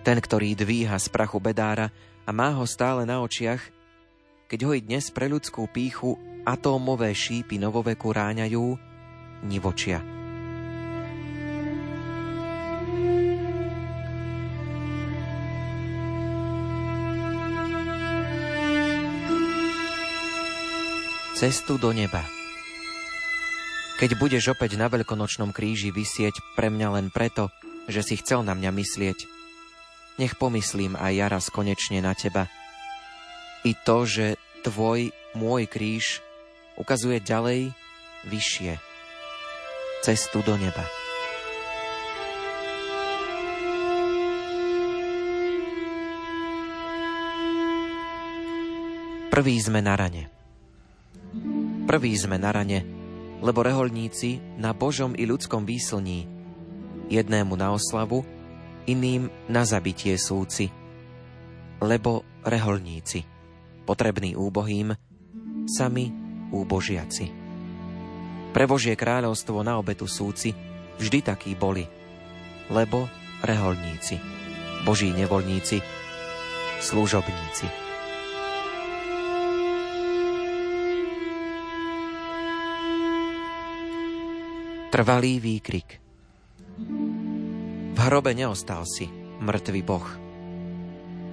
Ten, 0.05 0.19
ktorý 0.19 0.53
dvíha 0.53 0.99
z 0.99 1.07
prachu 1.09 1.39
bedára 1.39 1.89
a 2.27 2.29
má 2.35 2.53
ho 2.53 2.67
stále 2.67 3.07
na 3.07 3.23
očiach, 3.23 3.63
keď 4.53 4.69
ho 4.69 4.77
i 4.77 4.85
dnes 4.85 5.09
pre 5.09 5.25
ľudskú 5.25 5.65
píchu 5.65 6.13
atómové 6.45 7.09
šípy 7.17 7.57
novoveku 7.57 8.13
ráňajú, 8.13 8.77
nivočia. 9.49 9.97
cestu 21.33 21.81
do 21.81 21.89
neba. 21.89 22.21
Keď 23.97 24.15
budeš 24.15 24.53
opäť 24.53 24.77
na 24.77 24.85
veľkonočnom 24.87 25.49
kríži 25.49 25.89
vysieť 25.89 26.39
pre 26.53 26.69
mňa 26.69 26.87
len 26.93 27.09
preto, 27.09 27.49
že 27.89 27.99
si 28.05 28.15
chcel 28.21 28.45
na 28.45 28.53
mňa 28.53 28.69
myslieť, 28.69 29.19
nech 30.21 30.37
pomyslím 30.39 30.93
aj 30.93 31.11
ja 31.11 31.27
raz 31.27 31.49
konečne 31.49 31.99
na 31.99 32.15
teba. 32.15 32.47
I 33.67 33.75
to, 33.75 34.07
že 34.07 34.39
tvoj 34.63 35.11
môj 35.35 35.67
kríž 35.67 36.23
ukazuje 36.79 37.19
ďalej, 37.19 37.75
vyššie, 38.25 38.79
cestu 40.01 40.39
do 40.41 40.55
neba. 40.55 40.87
Prvý 49.33 49.57
sme 49.57 49.81
na 49.81 49.97
rane. 49.97 50.29
Prvý 51.89 52.13
sme 52.13 52.37
na 52.37 52.53
rane, 52.53 52.85
lebo 53.41 53.65
reholníci 53.65 54.37
na 54.61 54.77
Božom 54.77 55.17
i 55.17 55.25
ľudskom 55.25 55.65
výslní, 55.65 56.29
jednému 57.09 57.57
na 57.57 57.73
oslavu, 57.73 58.21
iným 58.85 59.33
na 59.49 59.65
zabitie 59.65 60.21
súci, 60.21 60.69
lebo 61.81 62.21
reholníci, 62.45 63.32
potrební 63.83 64.35
úbohým, 64.35 64.95
sami 65.67 66.11
úbožiaci. 66.51 67.27
Pre 68.53 68.65
Božie 68.69 68.93
kráľovstvo 68.93 69.65
na 69.65 69.81
obetu 69.81 70.05
súci 70.05 70.53
vždy 71.01 71.19
takí 71.25 71.51
boli, 71.57 71.89
lebo 72.69 73.09
reholníci, 73.41 74.21
Boží 74.85 75.09
nevolníci, 75.09 75.81
služobníci. 76.79 77.67
Trvalý 84.93 85.41
výkrik. 85.41 85.97
V 87.93 87.97
hrobe 87.97 88.37
neostal 88.37 88.85
si, 88.85 89.09
mŕtvý 89.41 89.81
boh. 89.81 90.05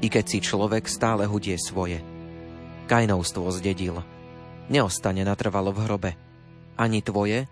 I 0.01 0.09
keď 0.09 0.25
si 0.25 0.39
človek 0.41 0.89
stále 0.89 1.29
hudie 1.29 1.61
svoje. 1.61 2.01
Kajnovstvo 2.91 3.47
zdedil. 3.55 4.03
Neostane 4.67 5.23
natrvalo 5.23 5.71
v 5.71 5.79
hrobe. 5.87 6.11
Ani 6.75 7.07
tvoje, 7.07 7.47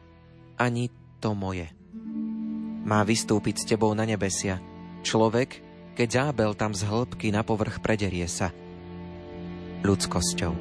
ani 0.59 0.91
to 1.23 1.31
moje. 1.31 1.71
Má 2.83 3.07
vystúpiť 3.07 3.63
s 3.63 3.65
tebou 3.71 3.95
na 3.95 4.03
nebesia. 4.03 4.59
Človek, 5.07 5.63
keď 5.95 6.09
zábel 6.11 6.59
tam 6.59 6.75
z 6.75 6.83
hĺbky 6.91 7.31
na 7.31 7.47
povrch 7.47 7.79
prederie 7.79 8.27
sa. 8.27 8.51
Ľudskosťou. 9.87 10.59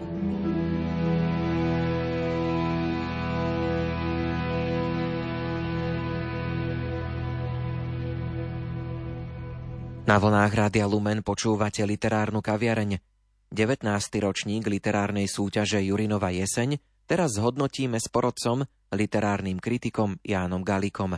Na 10.06 10.16
vlnách 10.22 10.54
Rádia 10.54 10.86
Lumen 10.86 11.26
počúvate 11.26 11.82
literárnu 11.82 12.46
kaviareň. 12.46 13.17
19. 13.48 13.88
ročník 14.20 14.68
literárnej 14.68 15.24
súťaže 15.32 15.80
Jurinova 15.80 16.36
jeseň 16.36 16.84
teraz 17.08 17.40
zhodnotíme 17.40 17.96
s 17.96 18.12
porodcom, 18.12 18.68
literárnym 18.92 19.64
kritikom 19.64 20.20
Jánom 20.20 20.68
Galikom. 20.68 21.16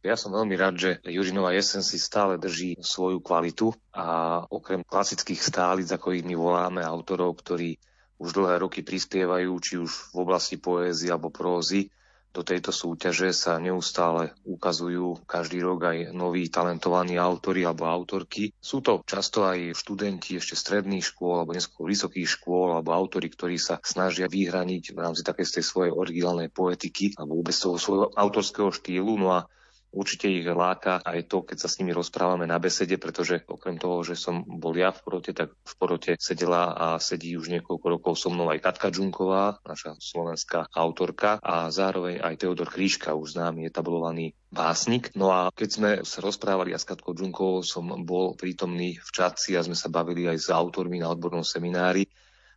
Ja 0.00 0.16
som 0.16 0.32
veľmi 0.32 0.56
rád, 0.56 0.74
že 0.80 0.90
Jurinova 1.04 1.52
jesen 1.52 1.84
si 1.84 2.00
stále 2.00 2.40
drží 2.40 2.80
svoju 2.80 3.20
kvalitu 3.20 3.74
a 3.92 4.40
okrem 4.48 4.80
klasických 4.80 5.42
stálic, 5.42 5.92
ako 5.92 6.16
ich 6.16 6.24
my 6.24 6.32
voláme, 6.38 6.80
autorov, 6.80 7.36
ktorí 7.44 7.76
už 8.16 8.32
dlhé 8.32 8.64
roky 8.64 8.80
prispievajú, 8.80 9.52
či 9.60 9.76
už 9.76 10.16
v 10.16 10.24
oblasti 10.24 10.56
poézie 10.56 11.12
alebo 11.12 11.28
prózy, 11.28 11.92
do 12.36 12.44
tejto 12.44 12.68
súťaže 12.68 13.32
sa 13.32 13.56
neustále 13.56 14.36
ukazujú 14.44 15.24
každý 15.24 15.64
rok 15.64 15.88
aj 15.88 15.98
noví 16.12 16.52
talentovaní 16.52 17.16
autori 17.16 17.64
alebo 17.64 17.88
autorky. 17.88 18.52
Sú 18.60 18.84
to 18.84 19.00
často 19.08 19.48
aj 19.48 19.72
študenti 19.72 20.36
ešte 20.36 20.52
stredných 20.52 21.00
škôl 21.00 21.40
alebo 21.40 21.56
neskôr 21.56 21.88
vysokých 21.88 22.28
škôl 22.28 22.76
alebo 22.76 22.92
autori, 22.92 23.32
ktorí 23.32 23.56
sa 23.56 23.80
snažia 23.80 24.28
vyhraniť 24.28 24.92
v 24.92 24.98
rámci 25.00 25.24
takej 25.24 25.64
svojej 25.64 25.92
originálnej 25.96 26.52
poetiky 26.52 27.16
alebo 27.16 27.40
vôbec 27.40 27.56
toho 27.56 27.80
svojho 27.80 28.12
autorského 28.12 28.68
štýlu. 28.68 29.16
No 29.16 29.32
a 29.32 29.48
Určite 29.96 30.28
ich 30.28 30.44
láka 30.44 31.00
aj 31.00 31.24
to, 31.24 31.40
keď 31.40 31.56
sa 31.56 31.72
s 31.72 31.80
nimi 31.80 31.96
rozprávame 31.96 32.44
na 32.44 32.60
besede, 32.60 33.00
pretože 33.00 33.48
okrem 33.48 33.80
toho, 33.80 34.04
že 34.04 34.12
som 34.12 34.44
bol 34.44 34.76
ja 34.76 34.92
v 34.92 35.00
porote, 35.00 35.32
tak 35.32 35.56
v 35.56 35.74
porote 35.80 36.12
sedela 36.20 36.76
a 36.76 36.86
sedí 37.00 37.32
už 37.40 37.48
niekoľko 37.48 37.86
rokov 37.88 38.20
so 38.20 38.28
mnou 38.28 38.52
aj 38.52 38.60
Katka 38.60 38.92
Džunková, 38.92 39.64
naša 39.64 39.96
slovenská 39.96 40.68
autorka 40.76 41.40
a 41.40 41.72
zároveň 41.72 42.20
aj 42.20 42.44
Teodor 42.44 42.68
Kríška, 42.68 43.16
už 43.16 43.40
známy 43.40 43.72
etablovaný 43.72 44.36
básnik. 44.52 45.16
No 45.16 45.32
a 45.32 45.48
keď 45.48 45.68
sme 45.72 45.90
sa 46.04 46.20
rozprávali 46.20 46.76
a 46.76 46.78
s 46.78 46.84
Katkou 46.84 47.16
Džunkovou 47.16 47.64
som 47.64 47.88
bol 48.04 48.36
prítomný 48.36 49.00
v 49.00 49.10
Čaci 49.16 49.56
a 49.56 49.64
sme 49.64 49.74
sa 49.74 49.88
bavili 49.88 50.28
aj 50.28 50.36
s 50.44 50.48
autormi 50.52 51.00
na 51.00 51.08
odbornom 51.08 51.40
seminári, 51.40 52.04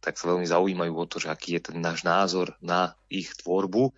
tak 0.03 0.15
sa 0.19 0.31
veľmi 0.31 0.47
zaujímajú 0.47 0.93
o 0.95 1.05
to, 1.07 1.23
že 1.23 1.31
aký 1.31 1.59
je 1.59 1.71
ten 1.71 1.79
náš 1.79 2.03
názor 2.03 2.55
na 2.59 2.95
ich 3.11 3.31
tvorbu. 3.35 3.91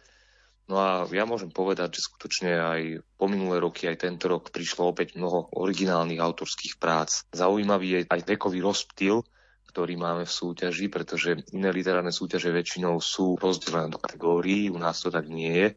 No 0.71 0.79
a 0.79 1.03
ja 1.11 1.27
môžem 1.27 1.51
povedať, 1.51 1.99
že 1.99 2.07
skutočne 2.07 2.55
aj 2.55 2.81
po 3.19 3.27
minulé 3.27 3.59
roky, 3.59 3.91
aj 3.91 4.07
tento 4.07 4.31
rok 4.31 4.55
prišlo 4.55 4.95
opäť 4.95 5.19
mnoho 5.19 5.51
originálnych 5.59 6.23
autorských 6.23 6.79
prác. 6.79 7.27
Zaujímavý 7.35 7.87
je 7.91 7.99
aj 8.07 8.23
vekový 8.23 8.63
rozptyl, 8.63 9.19
ktorý 9.67 9.99
máme 9.99 10.23
v 10.23 10.31
súťaži, 10.31 10.87
pretože 10.87 11.43
iné 11.51 11.75
literárne 11.75 12.15
súťaže 12.15 12.55
väčšinou 12.55 13.03
sú 13.03 13.35
rozdelené 13.35 13.91
do 13.91 13.99
kategórií, 13.99 14.71
u 14.71 14.79
nás 14.79 15.03
to 15.03 15.11
tak 15.11 15.27
nie 15.27 15.51
je. 15.51 15.67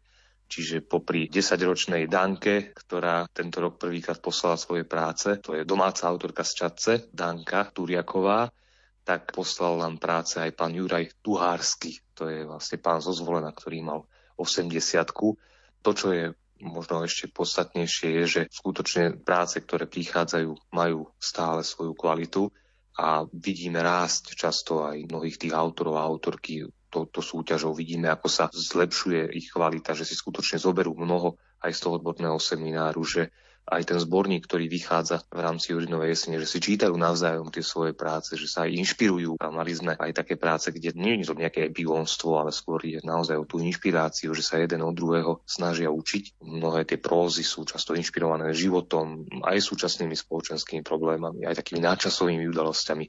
Čiže 0.47 0.87
popri 0.87 1.27
10-ročnej 1.27 2.07
Danke, 2.07 2.71
ktorá 2.71 3.27
tento 3.35 3.67
rok 3.67 3.75
prvýkrát 3.75 4.23
poslala 4.23 4.55
svoje 4.55 4.87
práce, 4.87 5.43
to 5.43 5.59
je 5.59 5.67
domáca 5.67 6.07
autorka 6.07 6.47
z 6.47 6.51
Čadce, 6.55 6.91
Danka 7.11 7.67
Turiaková, 7.75 8.47
tak 9.03 9.35
poslal 9.35 9.75
nám 9.75 9.99
práce 9.99 10.39
aj 10.39 10.55
pán 10.55 10.71
Juraj 10.71 11.19
Tuhársky, 11.19 11.99
to 12.15 12.31
je 12.31 12.47
vlastne 12.47 12.79
pán 12.79 13.03
zo 13.03 13.11
Zvolena, 13.11 13.51
ktorý 13.51 13.83
mal 13.83 14.07
80 14.37 15.11
To, 15.85 15.89
čo 15.91 16.07
je 16.11 16.25
možno 16.63 17.03
ešte 17.03 17.27
podstatnejšie, 17.31 18.07
je, 18.21 18.23
že 18.25 18.41
skutočne 18.51 19.19
práce, 19.21 19.59
ktoré 19.59 19.85
prichádzajú, 19.85 20.71
majú 20.71 21.11
stále 21.19 21.61
svoju 21.61 21.93
kvalitu 21.93 22.47
a 22.95 23.27
vidíme 23.27 23.83
rásť 23.83 24.39
často 24.39 24.87
aj 24.87 25.11
mnohých 25.11 25.35
tých 25.35 25.53
autorov 25.53 25.99
a 25.99 26.07
autorky 26.07 26.63
touto 26.87 27.19
súťažou. 27.19 27.75
Vidíme, 27.75 28.07
ako 28.07 28.27
sa 28.31 28.47
zlepšuje 28.47 29.35
ich 29.35 29.51
kvalita, 29.51 29.91
že 29.91 30.07
si 30.07 30.15
skutočne 30.15 30.63
zoberú 30.63 30.95
mnoho 30.95 31.35
aj 31.59 31.75
z 31.75 31.79
toho 31.83 31.99
odborného 31.99 32.39
semináru, 32.39 33.03
že 33.03 33.35
aj 33.65 33.81
ten 33.89 33.97
zborník, 33.97 34.45
ktorý 34.45 34.69
vychádza 34.69 35.25
v 35.33 35.41
rámci 35.41 35.73
Jurinovej 35.73 36.13
jesene, 36.13 36.37
že 36.37 36.45
si 36.45 36.61
čítajú 36.61 36.93
navzájom 36.93 37.49
tie 37.49 37.65
svoje 37.65 37.97
práce, 37.97 38.37
že 38.37 38.45
sa 38.45 38.69
aj 38.69 38.77
inšpirujú. 38.77 39.41
A 39.41 39.49
mali 39.49 39.73
sme 39.73 39.97
aj 39.97 40.21
také 40.21 40.37
práce, 40.37 40.69
kde 40.69 40.93
nie 40.93 41.17
je 41.21 41.33
to 41.33 41.33
nejaké 41.33 41.73
epilónstvo, 41.73 42.37
ale 42.37 42.53
skôr 42.53 42.77
je 42.85 43.01
naozaj 43.01 43.41
o 43.41 43.49
tú 43.49 43.57
inšpiráciu, 43.57 44.37
že 44.37 44.45
sa 44.45 44.61
jeden 44.61 44.85
od 44.85 44.93
druhého 44.93 45.41
snažia 45.49 45.89
učiť. 45.89 46.45
Mnohé 46.45 46.85
tie 46.85 47.01
prózy 47.01 47.41
sú 47.41 47.65
často 47.65 47.97
inšpirované 47.97 48.53
životom, 48.53 49.25
aj 49.41 49.57
súčasnými 49.57 50.13
spoločenskými 50.13 50.85
problémami, 50.85 51.49
aj 51.49 51.65
takými 51.65 51.81
náčasovými 51.81 52.45
udalosťami. 52.53 53.05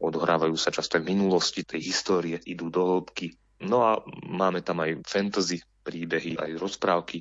Odohrávajú 0.00 0.56
sa 0.56 0.72
často 0.72 0.96
aj 0.96 1.04
minulosti, 1.04 1.68
tej 1.68 1.84
histórie 1.84 2.40
idú 2.48 2.72
do 2.72 2.96
hĺbky. 2.96 3.36
No 3.68 3.84
a 3.84 4.00
máme 4.24 4.64
tam 4.64 4.80
aj 4.80 5.04
fantasy 5.04 5.60
príbehy, 5.84 6.38
aj 6.40 6.56
rozprávky, 6.56 7.20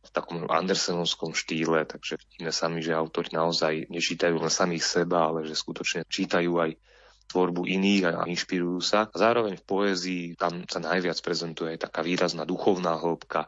v 0.00 0.10
takom 0.10 0.48
Andersenovskom 0.48 1.36
štýle, 1.36 1.84
takže 1.84 2.16
vidíme 2.16 2.50
sami, 2.50 2.80
že 2.80 2.96
autori 2.96 3.30
naozaj 3.36 3.92
nečítajú 3.92 4.40
len 4.40 4.52
samých 4.52 4.84
seba, 4.84 5.28
ale 5.28 5.44
že 5.44 5.52
skutočne 5.52 6.08
čítajú 6.08 6.56
aj 6.56 6.70
tvorbu 7.30 7.68
iných 7.68 8.02
a 8.10 8.26
inšpirujú 8.26 8.80
sa. 8.82 9.06
Zároveň 9.12 9.60
v 9.60 9.64
poézii 9.68 10.22
tam 10.34 10.66
sa 10.66 10.82
najviac 10.82 11.20
prezentuje 11.22 11.76
aj 11.76 11.86
taká 11.86 12.02
výrazná 12.02 12.42
duchovná 12.42 12.98
hĺbka, 12.98 13.46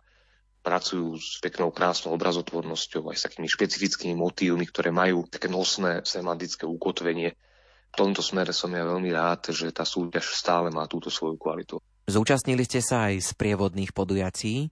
pracujú 0.63 1.19
s 1.19 1.43
peknou, 1.43 1.75
krásnou 1.75 2.15
obrazotvornosťou, 2.15 3.11
aj 3.11 3.19
s 3.19 3.27
takými 3.27 3.51
špecifickými 3.51 4.15
motívmi, 4.15 4.63
ktoré 4.71 4.95
majú 4.95 5.27
také 5.27 5.51
nosné 5.51 6.07
semantické 6.07 6.63
ukotvenie. 6.63 7.35
V 7.93 7.95
tomto 7.99 8.23
smere 8.23 8.55
som 8.55 8.71
ja 8.71 8.87
veľmi 8.87 9.11
rád, 9.11 9.51
že 9.51 9.75
tá 9.75 9.83
súťaž 9.83 10.33
stále 10.33 10.71
má 10.71 10.87
túto 10.87 11.11
svoju 11.11 11.37
kvalitu. 11.37 11.83
Zúčastnili 12.07 12.63
ste 12.63 12.79
sa 12.79 13.11
aj 13.11 13.21
z 13.21 13.31
prievodných 13.35 13.91
podujací? 13.91 14.71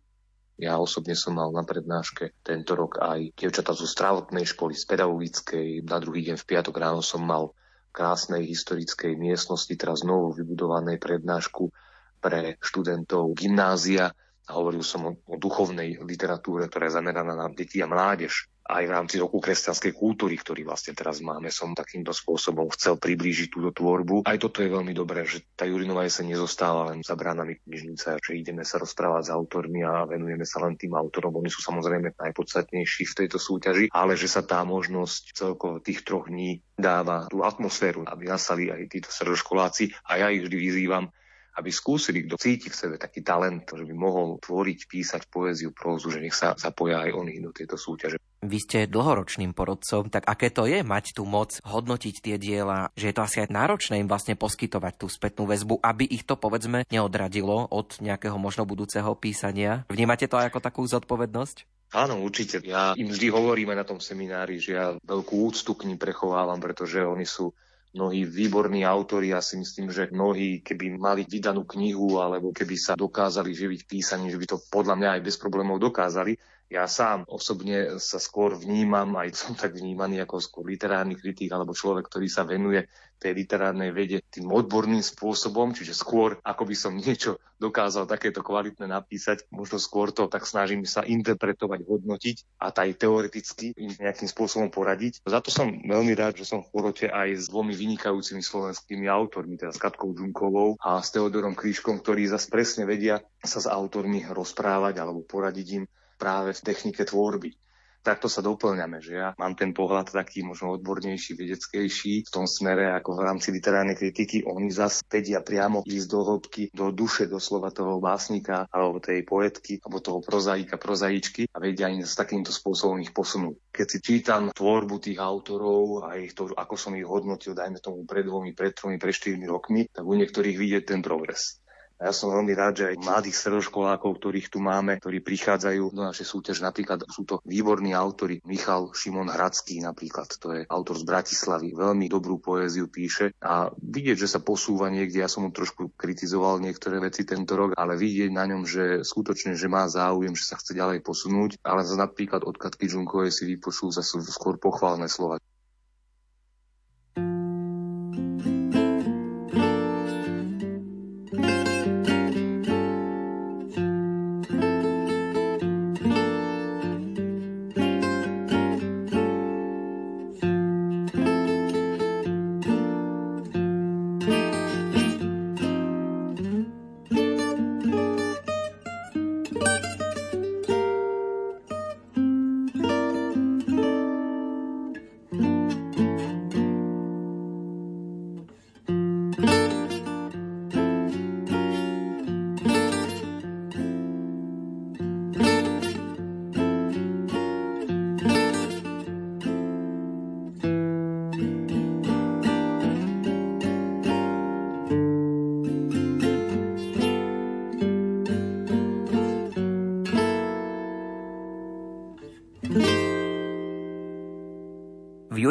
Ja 0.61 0.77
osobne 0.77 1.17
som 1.17 1.41
mal 1.41 1.49
na 1.57 1.65
prednáške 1.65 2.37
tento 2.45 2.77
rok 2.77 3.01
aj 3.01 3.33
dievčata 3.33 3.73
zo 3.73 3.89
zdravotnej 3.89 4.45
školy, 4.45 4.77
z 4.77 4.85
pedagogickej. 4.85 5.89
Na 5.89 5.97
druhý 5.97 6.21
deň 6.29 6.37
v 6.37 6.49
piatok 6.53 6.77
ráno 6.77 7.01
som 7.01 7.25
mal 7.25 7.57
krásnej 7.97 8.45
historickej 8.45 9.17
miestnosti, 9.17 9.73
teraz 9.73 10.05
znovu 10.05 10.37
vybudovanej 10.37 11.01
prednášku 11.01 11.73
pre 12.21 12.61
študentov 12.61 13.33
gymnázia 13.33 14.13
a 14.45 14.51
hovoril 14.53 14.85
som 14.85 15.09
o, 15.09 15.13
o 15.33 15.41
duchovnej 15.41 15.97
literatúre, 16.05 16.69
ktorá 16.69 16.93
je 16.93 16.97
zameraná 17.01 17.33
na 17.33 17.49
deti 17.49 17.81
a 17.81 17.89
mládež 17.89 18.50
aj 18.71 18.85
v 18.87 18.95
rámci 18.95 19.17
roku 19.19 19.43
kresťanskej 19.43 19.93
kultúry, 19.93 20.39
ktorý 20.39 20.63
vlastne 20.63 20.95
teraz 20.95 21.19
máme, 21.19 21.51
som 21.51 21.75
takýmto 21.75 22.15
spôsobom 22.15 22.71
chcel 22.75 22.97
priblížiť 22.97 23.51
túto 23.51 23.75
tvorbu. 23.75 24.25
Aj 24.25 24.39
toto 24.39 24.63
je 24.63 24.71
veľmi 24.71 24.95
dobré, 24.95 25.27
že 25.27 25.43
tá 25.59 25.67
Jurinová 25.67 26.07
sa 26.07 26.23
nezostáva 26.23 26.95
len 26.95 27.03
za 27.03 27.19
bránami 27.19 27.59
knižnice, 27.67 28.23
že 28.23 28.33
ideme 28.39 28.63
sa 28.63 28.79
rozprávať 28.79 29.29
s 29.29 29.35
autormi 29.35 29.83
a 29.83 30.07
venujeme 30.07 30.47
sa 30.47 30.63
len 30.63 30.79
tým 30.79 30.95
autorom. 30.95 31.35
Oni 31.37 31.51
sú 31.51 31.61
samozrejme 31.61 32.15
najpodstatnejší 32.15 33.03
v 33.11 33.17
tejto 33.27 33.39
súťaži, 33.43 33.91
ale 33.91 34.15
že 34.15 34.31
sa 34.31 34.47
tá 34.47 34.63
možnosť 34.63 35.35
celkovo 35.35 35.83
tých 35.83 36.07
troch 36.07 36.31
dní 36.31 36.63
dáva 36.79 37.27
tú 37.29 37.43
atmosféru, 37.43 38.07
aby 38.07 38.31
nasali 38.31 38.71
aj 38.71 38.89
títo 38.89 39.09
stredoškoláci 39.13 39.93
a 40.09 40.23
ja 40.23 40.27
ich 40.33 40.47
vždy 40.47 40.57
vyzývam, 40.57 41.11
aby 41.59 41.71
skúsili, 41.75 42.25
kto 42.25 42.39
cíti 42.39 42.71
v 42.71 42.79
sebe 42.79 42.97
taký 42.97 43.27
talent, 43.27 43.67
že 43.67 43.83
by 43.83 43.95
mohol 43.95 44.39
tvoriť, 44.39 44.87
písať 44.87 45.23
poéziu, 45.29 45.75
prózu, 45.75 46.15
že 46.15 46.23
nech 46.23 46.33
sa 46.33 46.55
zapoja 46.55 47.05
aj 47.05 47.11
oni 47.11 47.43
do 47.43 47.51
tejto 47.51 47.75
súťaže. 47.75 48.17
Vy 48.41 48.57
ste 48.57 48.89
dlhoročným 48.89 49.53
porodcom, 49.53 50.09
tak 50.09 50.25
aké 50.25 50.49
to 50.49 50.65
je 50.65 50.81
mať 50.81 51.13
tú 51.13 51.29
moc 51.29 51.61
hodnotiť 51.61 52.15
tie 52.25 52.37
diela, 52.41 52.89
že 52.97 53.13
je 53.13 53.15
to 53.21 53.21
asi 53.21 53.45
aj 53.45 53.53
náročné 53.53 54.01
im 54.01 54.09
vlastne 54.09 54.33
poskytovať 54.33 54.97
tú 54.97 55.13
spätnú 55.13 55.45
väzbu, 55.45 55.85
aby 55.85 56.09
ich 56.09 56.25
to 56.25 56.41
povedzme 56.41 56.89
neodradilo 56.89 57.69
od 57.69 58.01
nejakého 58.01 58.41
možno 58.41 58.65
budúceho 58.65 59.13
písania. 59.13 59.85
Vnímate 59.93 60.25
to 60.25 60.41
aj 60.41 60.57
ako 60.57 60.61
takú 60.65 60.89
zodpovednosť? 60.89 61.69
Áno, 61.93 62.25
určite. 62.25 62.65
Ja 62.65 62.97
im 62.97 63.13
vždy 63.13 63.29
hovoríme 63.29 63.77
na 63.77 63.85
tom 63.85 64.01
seminári, 64.01 64.57
že 64.57 64.73
ja 64.73 64.97
veľkú 64.97 65.37
úctu 65.53 65.77
k 65.77 65.93
ním 65.93 66.01
prechovávam, 66.01 66.65
pretože 66.65 67.05
oni 67.05 67.29
sú 67.29 67.53
mnohí 67.93 68.25
výborní 68.25 68.89
autori. 68.89 69.37
Ja 69.37 69.45
si 69.45 69.61
myslím, 69.61 69.93
že 69.93 70.09
mnohí, 70.09 70.65
keby 70.65 70.97
mali 70.97 71.29
vydanú 71.29 71.69
knihu 71.69 72.17
alebo 72.23 72.57
keby 72.57 72.79
sa 72.81 72.97
dokázali 72.97 73.53
živiť 73.53 73.81
písaním, 73.85 74.33
že 74.33 74.41
by 74.41 74.47
to 74.49 74.57
podľa 74.73 74.97
mňa 74.97 75.09
aj 75.19 75.21
bez 75.29 75.37
problémov 75.37 75.77
dokázali. 75.77 76.41
Ja 76.71 76.87
sám 76.87 77.27
osobne 77.27 77.99
sa 77.99 78.23
skôr 78.23 78.55
vnímam, 78.55 79.11
aj 79.19 79.35
som 79.35 79.59
tak 79.59 79.75
vnímaný 79.75 80.23
ako 80.23 80.39
skôr 80.39 80.71
literárny 80.71 81.19
kritik 81.19 81.51
alebo 81.51 81.75
človek, 81.75 82.07
ktorý 82.07 82.31
sa 82.31 82.47
venuje 82.47 82.87
tej 83.19 83.35
literárnej 83.35 83.91
vede 83.91 84.23
tým 84.31 84.47
odborným 84.49 85.03
spôsobom, 85.03 85.75
čiže 85.75 85.99
skôr 85.99 86.39
ako 86.47 86.63
by 86.65 86.77
som 86.79 86.95
niečo 86.95 87.43
dokázal 87.59 88.07
takéto 88.07 88.41
kvalitné 88.41 88.87
napísať, 88.87 89.51
možno 89.51 89.83
skôr 89.83 90.15
to 90.15 90.31
tak 90.31 90.47
snažím 90.47 90.87
sa 90.87 91.03
interpretovať, 91.03 91.85
hodnotiť 91.85 92.37
a 92.63 92.73
aj 92.73 92.91
teoreticky 92.97 93.75
nejakým 93.77 94.31
spôsobom 94.31 94.71
poradiť. 94.71 95.27
Za 95.27 95.45
to 95.45 95.51
som 95.51 95.69
veľmi 95.75 96.15
rád, 96.15 96.39
že 96.39 96.49
som 96.49 96.63
v 96.63 96.71
porote 96.71 97.11
aj 97.11 97.35
s 97.35 97.53
dvomi 97.53 97.75
vynikajúcimi 97.75 98.41
slovenskými 98.41 99.11
autormi, 99.11 99.59
teda 99.59 99.75
s 99.75 99.83
Katkou 99.83 100.15
Džunkovou 100.15 100.79
a 100.81 101.03
s 101.03 101.11
Teodorom 101.13 101.59
Krížkom, 101.59 101.99
ktorí 101.99 102.31
zase 102.31 102.47
presne 102.47 102.87
vedia 102.87 103.21
sa 103.43 103.59
s 103.59 103.67
autormi 103.67 104.25
rozprávať 104.25 105.03
alebo 105.03 105.27
poradiť 105.27 105.69
im 105.77 105.85
práve 106.21 106.53
v 106.53 106.61
technike 106.61 107.09
tvorby. 107.09 107.57
Takto 108.01 108.33
sa 108.33 108.41
doplňame, 108.41 108.97
že 109.05 109.13
ja 109.13 109.37
mám 109.37 109.53
ten 109.53 109.77
pohľad 109.77 110.09
taký 110.09 110.41
možno 110.41 110.73
odbornejší, 110.73 111.37
vedeckejší 111.37 112.25
v 112.25 112.33
tom 112.33 112.49
smere 112.49 112.97
ako 112.97 113.13
v 113.13 113.25
rámci 113.29 113.53
literárnej 113.53 113.93
kritiky. 113.93 114.41
Oni 114.49 114.73
zase 114.73 115.05
vedia 115.05 115.45
priamo 115.45 115.85
ísť 115.85 116.09
do 116.09 116.21
hĺbky, 116.25 116.63
do 116.73 116.97
duše 116.97 117.29
doslova 117.29 117.69
toho 117.69 118.01
básnika 118.01 118.65
alebo 118.73 119.05
tej 119.05 119.21
poetky 119.29 119.85
alebo 119.85 120.01
toho 120.01 120.25
prozaika, 120.25 120.81
prozaičky 120.81 121.45
a 121.53 121.61
vedia 121.61 121.93
im 121.93 122.01
s 122.01 122.17
takýmto 122.17 122.49
spôsobom 122.57 122.97
ich 123.05 123.13
posunúť. 123.13 123.69
Keď 123.69 123.87
si 123.93 123.99
čítam 124.01 124.49
tvorbu 124.49 124.97
tých 124.97 125.21
autorov 125.21 126.09
a 126.09 126.17
ich 126.17 126.33
to, 126.33 126.49
ako 126.57 126.81
som 126.81 126.97
ich 126.97 127.05
hodnotil, 127.05 127.53
dajme 127.53 127.85
tomu 127.85 128.09
pred 128.09 128.25
dvomi, 128.25 128.57
pred 128.57 128.73
tromi, 128.73 128.97
pred 128.97 129.13
štyrmi 129.13 129.45
rokmi, 129.45 129.93
tak 129.93 130.09
u 130.09 130.17
niektorých 130.17 130.57
vidieť 130.57 130.85
ten 130.89 131.05
progres. 131.05 131.60
A 132.01 132.09
ja 132.09 132.13
som 132.17 132.33
veľmi 132.33 132.57
rád, 132.57 132.81
že 132.81 132.89
aj 132.89 133.05
mladých 133.05 133.37
stredoškolákov, 133.37 134.17
ktorých 134.17 134.49
tu 134.49 134.57
máme, 134.57 134.97
ktorí 135.05 135.21
prichádzajú 135.21 135.93
do 135.93 136.01
našej 136.09 136.33
súťaže, 136.33 136.65
napríklad 136.65 137.05
sú 137.13 137.29
to 137.29 137.45
výborní 137.45 137.93
autory. 137.93 138.41
Michal 138.49 138.89
Šimon 138.97 139.29
Hradský 139.29 139.85
napríklad, 139.85 140.33
to 140.41 140.49
je 140.57 140.61
autor 140.73 140.97
z 140.97 141.05
Bratislavy, 141.05 141.77
veľmi 141.77 142.09
dobrú 142.09 142.41
poéziu 142.41 142.89
píše 142.89 143.37
a 143.45 143.69
vidieť, 143.77 144.17
že 144.17 144.33
sa 144.33 144.41
posúva 144.41 144.89
niekde, 144.89 145.21
ja 145.21 145.29
som 145.29 145.45
mu 145.45 145.53
trošku 145.53 145.93
kritizoval 145.93 146.65
niektoré 146.65 147.05
veci 147.05 147.29
tento 147.29 147.53
rok, 147.53 147.77
ale 147.77 148.01
vidieť 148.01 148.33
na 148.33 148.49
ňom, 148.49 148.65
že 148.65 149.05
skutočne, 149.05 149.53
že 149.53 149.69
má 149.69 149.85
záujem, 149.85 150.33
že 150.33 150.49
sa 150.49 150.57
chce 150.57 150.73
ďalej 150.73 151.05
posunúť, 151.05 151.61
ale 151.61 151.85
napríklad 151.85 152.49
od 152.49 152.57
Katky 152.57 152.89
Žunkovej 152.89 153.29
si 153.29 153.45
vypočul 153.45 153.93
zase 153.93 154.25
skôr 154.25 154.57
pochválne 154.57 155.05
slova. 155.05 155.37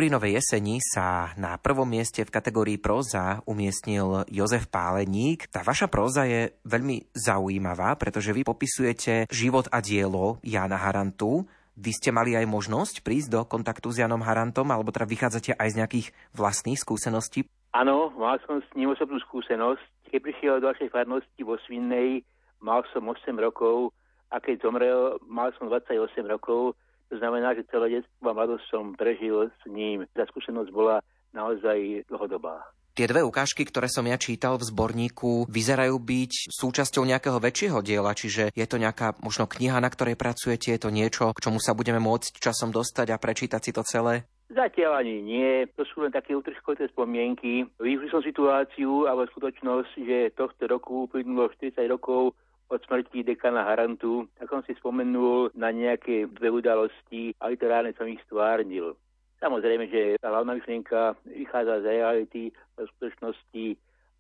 Jurinovej 0.10 0.42
jeseni 0.42 0.82
sa 0.82 1.38
na 1.38 1.62
prvom 1.62 1.86
mieste 1.86 2.26
v 2.26 2.34
kategórii 2.34 2.82
próza 2.82 3.46
umiestnil 3.46 4.26
Jozef 4.26 4.66
Páleník. 4.66 5.46
Tá 5.54 5.62
vaša 5.62 5.86
próza 5.86 6.26
je 6.26 6.50
veľmi 6.66 7.14
zaujímavá, 7.14 7.94
pretože 7.94 8.34
vy 8.34 8.42
popisujete 8.42 9.30
život 9.30 9.70
a 9.70 9.86
dielo 9.86 10.42
Jana 10.42 10.82
Harantu. 10.82 11.46
Vy 11.78 11.94
ste 11.94 12.10
mali 12.10 12.34
aj 12.34 12.42
možnosť 12.50 13.06
prísť 13.06 13.30
do 13.38 13.46
kontaktu 13.46 13.94
s 13.94 14.02
Janom 14.02 14.26
Harantom, 14.26 14.66
alebo 14.74 14.90
teda 14.90 15.06
vychádzate 15.06 15.54
aj 15.54 15.70
z 15.70 15.78
nejakých 15.78 16.08
vlastných 16.34 16.82
skúseností? 16.82 17.46
Áno, 17.78 18.10
mal 18.18 18.42
som 18.50 18.66
s 18.66 18.70
ním 18.74 18.90
osobnú 18.90 19.22
skúsenosť. 19.22 20.10
Keď 20.10 20.20
prišiel 20.26 20.58
do 20.58 20.74
vašej 20.74 20.90
farnosti 20.90 21.42
vo 21.46 21.54
Svinnej, 21.70 22.26
mal 22.58 22.82
som 22.90 23.06
8 23.06 23.30
rokov 23.38 23.94
a 24.34 24.42
keď 24.42 24.66
zomrel, 24.66 25.22
mal 25.30 25.54
som 25.62 25.70
28 25.70 26.26
rokov 26.26 26.74
znamená, 27.18 27.58
že 27.58 27.66
celé 27.74 28.00
detstvo 28.00 28.30
a 28.30 28.38
mladosť 28.38 28.66
som 28.70 28.94
prežil 28.94 29.50
s 29.50 29.64
ním. 29.66 30.06
Tá 30.14 30.30
skúsenosť 30.30 30.70
bola 30.70 31.02
naozaj 31.34 32.06
dlhodobá. 32.10 32.62
Tie 33.00 33.08
dve 33.08 33.24
ukážky, 33.24 33.64
ktoré 33.64 33.88
som 33.88 34.04
ja 34.04 34.20
čítal 34.20 34.60
v 34.60 34.68
zborníku, 34.68 35.48
vyzerajú 35.48 35.96
byť 36.04 36.52
súčasťou 36.52 37.08
nejakého 37.08 37.40
väčšieho 37.40 37.80
diela, 37.80 38.12
čiže 38.12 38.52
je 38.52 38.66
to 38.68 38.76
nejaká 38.76 39.16
možno 39.24 39.48
kniha, 39.48 39.80
na 39.80 39.88
ktorej 39.88 40.20
pracujete, 40.20 40.76
je 40.76 40.82
to 40.84 40.92
niečo, 40.92 41.32
k 41.32 41.40
čomu 41.48 41.64
sa 41.64 41.72
budeme 41.72 42.04
môcť 42.04 42.44
časom 42.44 42.76
dostať 42.76 43.16
a 43.16 43.22
prečítať 43.22 43.62
si 43.64 43.72
to 43.72 43.88
celé? 43.88 44.28
Zatiaľ 44.50 45.06
ani 45.06 45.22
nie, 45.22 45.70
to 45.78 45.86
sú 45.86 46.02
len 46.02 46.12
také 46.12 46.34
utržkové 46.34 46.90
spomienky. 46.90 47.70
Využil 47.78 48.10
som 48.10 48.26
situáciu 48.26 49.06
alebo 49.06 49.30
skutočnosť, 49.30 49.92
že 49.96 50.34
tohto 50.34 50.66
roku 50.66 51.06
uplynulo 51.06 51.54
40 51.54 51.80
rokov 51.86 52.34
od 52.70 52.80
smrti 52.86 53.26
dekana 53.26 53.66
Harantu, 53.66 54.30
tak 54.38 54.50
som 54.50 54.62
si 54.64 54.78
spomenul 54.78 55.50
na 55.58 55.74
nejaké 55.74 56.30
dve 56.30 56.54
udalosti 56.54 57.34
a 57.42 57.50
literárne 57.50 57.98
som 57.98 58.06
ich 58.06 58.22
stvárnil. 58.30 58.94
Samozrejme, 59.42 59.90
že 59.90 60.02
hlavná 60.22 60.54
myšlienka 60.54 61.18
vychádza 61.26 61.82
z 61.82 61.86
reality, 61.90 62.44
z 62.54 62.86
skutočnosti, 62.96 63.66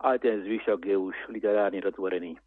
ale 0.02 0.16
ten 0.18 0.42
zvyšok 0.42 0.80
je 0.82 0.96
už 0.98 1.16
literárne 1.30 1.84
dotvorený. 1.84 2.40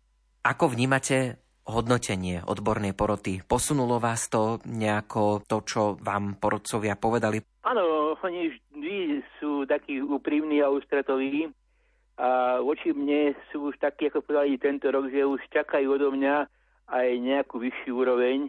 Ako 0.42 0.72
vnímate 0.72 1.38
hodnotenie 1.68 2.42
odbornej 2.42 2.98
poroty? 2.98 3.44
Posunulo 3.46 4.02
vás 4.02 4.26
to 4.26 4.58
nejako 4.66 5.46
to, 5.46 5.62
čo 5.62 5.82
vám 6.02 6.34
porodcovia 6.42 6.98
povedali? 6.98 7.38
Áno, 7.62 8.16
oni 8.18 8.50
vždy 8.50 9.22
sú 9.38 9.62
takí 9.70 10.02
úprimní 10.02 10.58
a 10.64 10.72
ústretoví 10.72 11.52
a 12.22 12.62
voči 12.62 12.94
mne 12.94 13.35
sú 13.50 13.74
už 13.74 13.82
takí, 13.82 14.06
ako 14.06 14.22
povedali 14.22 14.54
tento 14.54 14.87
rok, 14.94 15.11
že 15.11 15.26
už 15.26 15.42
čakajú 15.50 15.98
odo 15.98 16.14
mňa 16.14 16.46
aj 16.87 17.08
nejakú 17.18 17.58
vyššiu 17.58 17.92
úroveň. 17.98 18.46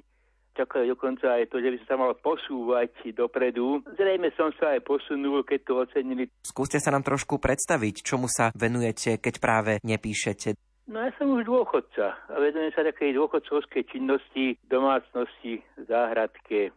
Čakajú 0.53 0.86
dokonca 0.93 1.41
aj 1.41 1.49
to, 1.49 1.57
že 1.57 1.73
by 1.73 1.77
som 1.81 1.88
sa 1.89 1.95
mal 1.97 2.13
posúvať 2.13 2.93
dopredu. 3.17 3.81
Zrejme 3.97 4.29
som 4.38 4.53
sa 4.62 4.77
aj 4.77 4.86
posunul, 4.86 5.41
keď 5.41 5.59
to 5.65 5.73
ocenili. 5.81 6.29
Skúste 6.45 6.77
sa 6.77 6.93
nám 6.93 7.01
trošku 7.01 7.41
predstaviť, 7.41 8.05
čomu 8.05 8.29
sa 8.29 8.53
venujete, 8.53 9.17
keď 9.17 9.33
práve 9.41 9.71
nepíšete. 9.81 10.53
No 10.86 11.01
ja 11.01 11.09
som 11.17 11.33
už 11.33 11.49
dôchodca 11.49 12.13
a 12.29 12.36
venujem 12.38 12.69
sa 12.77 12.86
takej 12.86 13.17
dôchodcovskej 13.17 13.89
činnosti, 13.89 14.62
domácnosti, 14.69 15.65
záhradke, 15.89 16.69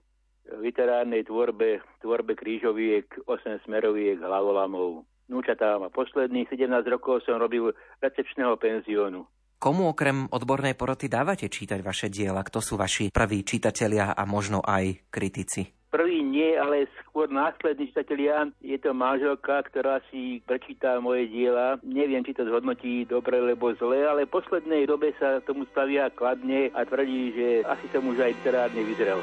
literárnej 0.48 1.28
tvorbe, 1.28 1.84
tvorbe 2.00 2.32
krížoviek, 2.32 3.04
8 3.28 3.68
smeroviek, 3.68 4.16
hlavolamov 4.22 5.04
vnúčatám 5.26 5.86
a 5.86 5.92
posledných 5.92 6.50
17 6.50 6.70
rokov 6.88 7.22
som 7.26 7.38
robil 7.38 7.70
recepčného 8.02 8.56
penziónu. 8.58 9.26
Komu 9.56 9.88
okrem 9.88 10.28
odbornej 10.28 10.76
poroty 10.76 11.08
dávate 11.08 11.48
čítať 11.48 11.80
vaše 11.80 12.12
diela? 12.12 12.44
Kto 12.44 12.60
sú 12.60 12.76
vaši 12.76 13.08
prví 13.08 13.40
čitatelia 13.40 14.12
a 14.12 14.22
možno 14.28 14.60
aj 14.60 15.08
kritici? 15.08 15.76
prvý 15.96 16.20
nie, 16.20 16.52
ale 16.60 16.92
skôr 17.00 17.32
následní 17.32 17.88
čitatelia. 17.88 18.52
Je 18.60 18.76
to 18.76 18.92
manželka, 18.92 19.64
ktorá 19.72 20.04
si 20.12 20.44
prečíta 20.44 21.00
moje 21.00 21.24
diela. 21.32 21.80
Neviem, 21.80 22.20
či 22.20 22.36
to 22.36 22.44
zhodnotí 22.44 23.08
dobre 23.08 23.40
alebo 23.40 23.72
zle, 23.80 24.04
ale 24.04 24.28
v 24.28 24.34
poslednej 24.36 24.84
dobe 24.84 25.16
sa 25.16 25.40
tomu 25.48 25.64
stavia 25.72 26.12
kladne 26.12 26.68
a 26.76 26.84
tvrdí, 26.84 27.32
že 27.32 27.48
asi 27.64 27.88
som 27.96 28.04
už 28.04 28.20
aj 28.20 28.36
literárne 28.36 28.82
vyzrel. 28.84 29.20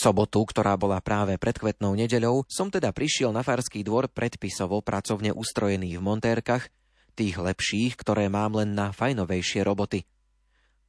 Sobotu, 0.00 0.48
ktorá 0.48 0.80
bola 0.80 1.04
práve 1.04 1.36
pred 1.36 1.60
kvetnou 1.60 1.92
nedeľou, 1.92 2.48
som 2.48 2.72
teda 2.72 2.88
prišiel 2.96 3.36
na 3.36 3.44
Farský 3.44 3.84
dvor 3.84 4.08
predpisovo 4.08 4.80
pracovne 4.80 5.36
ustrojený 5.36 6.00
v 6.00 6.02
montérkach, 6.02 6.72
tých 7.12 7.36
lepších, 7.36 8.00
ktoré 8.00 8.32
mám 8.32 8.56
len 8.56 8.72
na 8.72 8.96
fajnovejšie 8.96 9.60
roboty. 9.60 10.08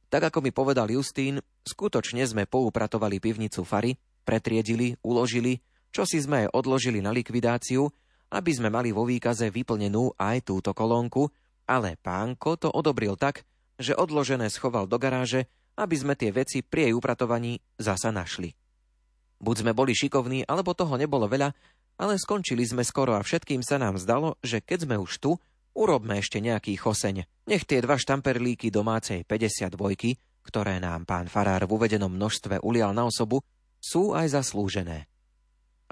Tak 0.08 0.32
ako 0.32 0.40
mi 0.40 0.48
povedal 0.48 0.88
Justín, 0.88 1.44
skutočne 1.60 2.24
sme 2.24 2.48
poupratovali 2.48 3.20
pivnicu 3.20 3.68
Fary, 3.68 4.00
pretriedili, 4.24 4.96
uložili, 5.04 5.60
čo 5.92 6.08
si 6.08 6.16
sme 6.24 6.48
odložili 6.48 7.04
na 7.04 7.12
likvidáciu, 7.12 7.84
aby 8.32 8.50
sme 8.56 8.72
mali 8.72 8.96
vo 8.96 9.04
výkaze 9.04 9.52
vyplnenú 9.52 10.16
aj 10.16 10.48
túto 10.48 10.72
kolónku, 10.72 11.28
ale 11.68 12.00
pánko 12.00 12.56
to 12.56 12.68
odobril 12.72 13.20
tak, 13.20 13.44
že 13.76 13.92
odložené 13.92 14.48
schoval 14.48 14.88
do 14.88 14.96
garáže, 14.96 15.52
aby 15.76 15.96
sme 15.96 16.16
tie 16.16 16.32
veci 16.32 16.64
pri 16.64 16.88
jej 16.88 16.94
upratovaní 16.96 17.60
zasa 17.76 18.08
našli. 18.08 18.61
Buď 19.42 19.66
sme 19.66 19.72
boli 19.74 19.90
šikovní, 19.90 20.46
alebo 20.46 20.70
toho 20.70 20.94
nebolo 20.94 21.26
veľa, 21.26 21.50
ale 21.98 22.14
skončili 22.14 22.62
sme 22.62 22.86
skoro 22.86 23.18
a 23.18 23.26
všetkým 23.26 23.60
sa 23.66 23.76
nám 23.76 23.98
zdalo, 23.98 24.38
že 24.38 24.62
keď 24.62 24.86
sme 24.86 24.96
už 25.02 25.18
tu, 25.18 25.34
urobme 25.74 26.14
ešte 26.22 26.38
nejaký 26.38 26.78
choseň. 26.78 27.26
Nech 27.50 27.66
tie 27.66 27.82
dva 27.82 27.98
štamperlíky 27.98 28.70
domácej 28.70 29.26
52, 29.26 29.74
ktoré 30.46 30.78
nám 30.78 31.02
pán 31.04 31.26
Farár 31.26 31.66
v 31.66 31.74
uvedenom 31.74 32.14
množstve 32.14 32.62
ulial 32.62 32.94
na 32.94 33.10
osobu, 33.10 33.42
sú 33.82 34.14
aj 34.14 34.38
zaslúžené. 34.38 35.10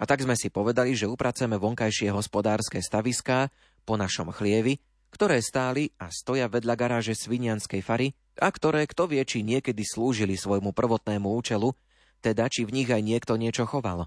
A 0.00 0.06
tak 0.08 0.22
sme 0.22 0.38
si 0.38 0.48
povedali, 0.48 0.96
že 0.96 1.10
upraceme 1.10 1.60
vonkajšie 1.60 2.08
hospodárske 2.14 2.80
staviská 2.80 3.52
po 3.84 3.98
našom 4.00 4.32
chlievi, 4.32 4.80
ktoré 5.10 5.42
stáli 5.42 5.90
a 5.98 6.08
stoja 6.08 6.46
vedľa 6.46 6.74
garáže 6.78 7.18
Svinianskej 7.18 7.82
fary 7.82 8.14
a 8.38 8.48
ktoré 8.48 8.86
kto 8.86 9.10
vie, 9.10 9.20
či 9.26 9.42
niekedy 9.42 9.82
slúžili 9.82 10.38
svojmu 10.38 10.70
prvotnému 10.70 11.26
účelu, 11.26 11.74
teda 12.20 12.46
či 12.52 12.68
v 12.68 12.74
nich 12.76 12.88
aj 12.92 13.02
niekto 13.02 13.34
niečo 13.40 13.64
choval. 13.66 14.06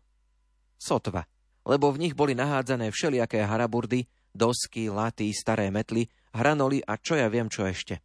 Sotva, 0.77 1.25
lebo 1.65 1.91
v 1.91 2.07
nich 2.07 2.15
boli 2.15 2.37
nahádzané 2.37 2.93
všelijaké 2.93 3.43
haraburdy, 3.43 4.05
dosky, 4.33 4.89
laty, 4.89 5.33
staré 5.33 5.69
metly, 5.69 6.09
hranoli 6.33 6.81
a 6.85 6.97
čo 6.97 7.17
ja 7.17 7.29
viem 7.29 7.47
čo 7.47 7.65
ešte. 7.65 8.01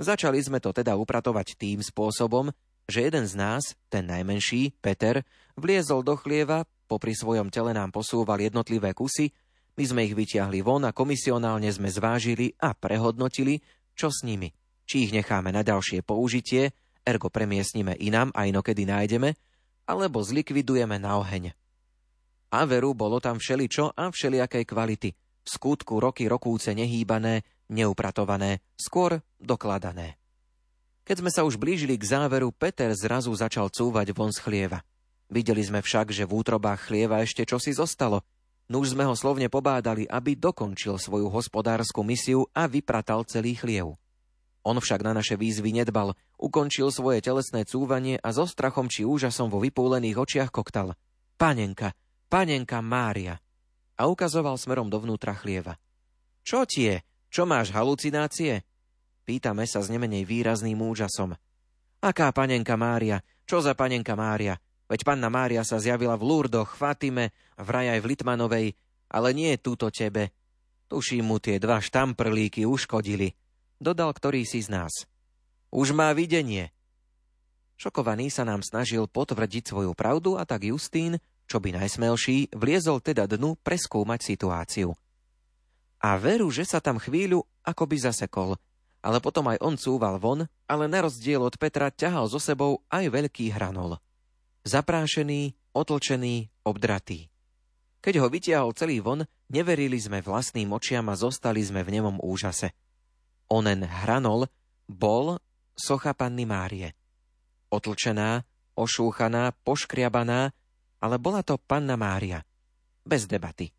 Začali 0.00 0.40
sme 0.40 0.62
to 0.62 0.72
teda 0.72 0.96
upratovať 0.96 1.60
tým 1.60 1.84
spôsobom, 1.84 2.48
že 2.88 3.06
jeden 3.06 3.28
z 3.28 3.34
nás, 3.36 3.76
ten 3.92 4.08
najmenší, 4.08 4.74
Peter, 4.80 5.22
vliezol 5.54 6.02
do 6.02 6.16
chlieva, 6.16 6.64
popri 6.90 7.14
svojom 7.14 7.52
tele 7.52 7.70
nám 7.76 7.94
posúval 7.94 8.40
jednotlivé 8.42 8.96
kusy, 8.96 9.30
my 9.78 9.84
sme 9.86 10.00
ich 10.04 10.14
vyťahli 10.18 10.60
von 10.60 10.82
a 10.84 10.92
komisionálne 10.92 11.70
sme 11.70 11.88
zvážili 11.88 12.52
a 12.58 12.74
prehodnotili, 12.74 13.62
čo 13.94 14.10
s 14.10 14.26
nimi. 14.26 14.50
Či 14.84 15.06
ich 15.06 15.12
necháme 15.14 15.54
na 15.54 15.62
ďalšie 15.62 16.02
použitie, 16.02 16.74
ergo 17.04 17.28
premiesnime 17.32 17.96
inám 17.98 18.30
a 18.36 18.46
inokedy 18.46 18.86
nájdeme, 18.86 19.34
alebo 19.88 20.22
zlikvidujeme 20.22 21.00
na 21.02 21.18
oheň. 21.18 21.54
A 22.50 22.66
veru 22.66 22.94
bolo 22.94 23.22
tam 23.22 23.38
všeličo 23.38 23.94
a 23.94 24.10
všelijakej 24.10 24.64
kvality. 24.66 25.10
V 25.40 25.48
skutku 25.48 26.02
roky 26.02 26.26
rokúce 26.26 26.74
nehýbané, 26.74 27.46
neupratované, 27.70 28.62
skôr 28.74 29.22
dokladané. 29.38 30.18
Keď 31.06 31.16
sme 31.22 31.30
sa 31.30 31.42
už 31.46 31.58
blížili 31.58 31.98
k 31.98 32.06
záveru, 32.06 32.50
Peter 32.54 32.90
zrazu 32.94 33.34
začal 33.34 33.70
cúvať 33.70 34.14
von 34.14 34.30
z 34.30 34.38
chlieva. 34.42 34.82
Videli 35.30 35.62
sme 35.62 35.78
však, 35.78 36.10
že 36.10 36.26
v 36.26 36.42
útrobách 36.42 36.90
chlieva 36.90 37.22
ešte 37.22 37.46
čosi 37.46 37.70
zostalo. 37.70 38.26
Nuž 38.70 38.94
sme 38.94 39.06
ho 39.06 39.14
slovne 39.14 39.50
pobádali, 39.50 40.06
aby 40.06 40.38
dokončil 40.38 40.98
svoju 40.98 41.30
hospodárskú 41.30 42.02
misiu 42.06 42.46
a 42.54 42.70
vypratal 42.70 43.26
celý 43.26 43.58
chliev. 43.58 43.99
On 44.60 44.76
však 44.76 45.00
na 45.00 45.16
naše 45.16 45.40
výzvy 45.40 45.72
nedbal, 45.72 46.12
ukončil 46.36 46.92
svoje 46.92 47.24
telesné 47.24 47.64
cúvanie 47.64 48.20
a 48.20 48.28
so 48.36 48.44
strachom 48.44 48.92
či 48.92 49.08
úžasom 49.08 49.48
vo 49.48 49.56
vypúlených 49.56 50.20
očiach 50.20 50.50
koktal. 50.52 50.92
Panenka, 51.40 51.96
panenka 52.28 52.84
Mária. 52.84 53.40
A 53.96 54.04
ukazoval 54.04 54.60
smerom 54.60 54.92
dovnútra 54.92 55.32
chlieva. 55.32 55.80
Čo 56.44 56.68
tie? 56.68 57.00
Čo 57.32 57.48
máš, 57.48 57.72
halucinácie? 57.72 58.64
Pýtame 59.24 59.64
sa 59.64 59.80
s 59.80 59.88
nemenej 59.88 60.28
výrazným 60.28 60.76
úžasom. 60.76 61.32
Aká 62.04 62.28
panenka 62.32 62.76
Mária? 62.76 63.24
Čo 63.48 63.64
za 63.64 63.72
panenka 63.72 64.12
Mária? 64.12 64.60
Veď 64.90 65.08
panna 65.08 65.32
Mária 65.32 65.64
sa 65.64 65.80
zjavila 65.80 66.20
v 66.20 66.26
Lurdoch, 66.26 66.76
Fatime, 66.76 67.32
vraj 67.56 67.96
aj 67.96 68.00
v 68.02 68.08
Litmanovej, 68.12 68.66
ale 69.08 69.28
nie 69.32 69.56
túto 69.56 69.88
tebe. 69.88 70.34
Tuším 70.90 71.24
mu 71.24 71.38
tie 71.38 71.62
dva 71.62 71.78
štamprlíky 71.78 72.66
uškodili 72.66 73.39
dodal 73.80 74.12
ktorý 74.12 74.44
si 74.44 74.60
z 74.60 74.70
nás. 74.70 75.08
Už 75.72 75.96
má 75.96 76.12
videnie. 76.12 76.70
Šokovaný 77.80 78.28
sa 78.28 78.44
nám 78.44 78.60
snažil 78.60 79.08
potvrdiť 79.08 79.72
svoju 79.72 79.96
pravdu 79.96 80.36
a 80.36 80.44
tak 80.44 80.68
Justín, 80.68 81.16
čo 81.48 81.58
by 81.58 81.74
najsmelší, 81.74 82.52
vliezol 82.52 83.00
teda 83.00 83.24
dnu 83.24 83.56
preskúmať 83.64 84.20
situáciu. 84.22 84.92
A 86.04 86.20
veru, 86.20 86.52
že 86.52 86.68
sa 86.68 86.78
tam 86.78 87.00
chvíľu 87.00 87.42
akoby 87.64 87.96
zasekol, 87.98 88.60
ale 89.00 89.18
potom 89.18 89.48
aj 89.48 89.58
on 89.64 89.74
cúval 89.80 90.20
von, 90.20 90.44
ale 90.68 90.84
na 90.86 91.08
rozdiel 91.08 91.40
od 91.40 91.56
Petra 91.56 91.88
ťahal 91.88 92.28
so 92.28 92.36
sebou 92.36 92.84
aj 92.92 93.08
veľký 93.08 93.48
hranol. 93.56 93.96
Zaprášený, 94.68 95.56
otlčený, 95.72 96.52
obdratý. 96.68 97.32
Keď 98.00 98.14
ho 98.20 98.28
vytiahol 98.28 98.72
celý 98.76 99.00
von, 99.00 99.24
neverili 99.48 99.96
sme 99.96 100.20
vlastným 100.20 100.68
očiam 100.72 101.08
a 101.08 101.16
zostali 101.16 101.64
sme 101.64 101.84
v 101.84 102.00
nemom 102.00 102.16
úžase. 102.20 102.72
Onen 103.50 103.82
hranol 103.82 104.46
bol 104.86 105.42
socha 105.74 106.14
Panny 106.14 106.46
Márie 106.46 106.94
otlčená, 107.70 108.42
ošúchaná, 108.74 109.54
poškriabaná, 109.62 110.50
ale 111.00 111.16
bola 111.16 111.40
to 111.46 111.56
panna 111.56 111.94
Mária. 111.94 112.42
Bez 113.06 113.24
debaty. 113.30 113.72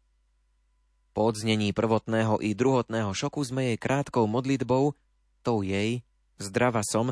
Po 1.11 1.27
odznení 1.27 1.75
prvotného 1.75 2.39
i 2.39 2.55
druhotného 2.55 3.11
šoku 3.11 3.43
sme 3.43 3.75
jej 3.75 3.77
krátkou 3.77 4.25
modlitbou, 4.31 4.95
tou 5.43 5.57
jej, 5.61 6.01
zdrava 6.39 6.81
som, 6.87 7.11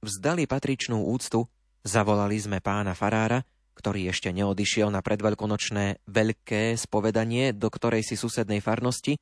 vzdali 0.00 0.48
patričnú 0.48 1.12
úctu, 1.12 1.44
zavolali 1.84 2.40
sme 2.40 2.64
pána 2.64 2.96
Farára, 2.96 3.44
ktorý 3.76 4.08
ešte 4.08 4.32
neodišiel 4.32 4.88
na 4.88 5.04
predveľkonočné 5.04 6.08
veľké 6.08 6.72
spovedanie 6.80 7.52
do 7.52 7.68
ktorej 7.68 8.00
si 8.00 8.16
susednej 8.16 8.64
farnosti 8.64 9.20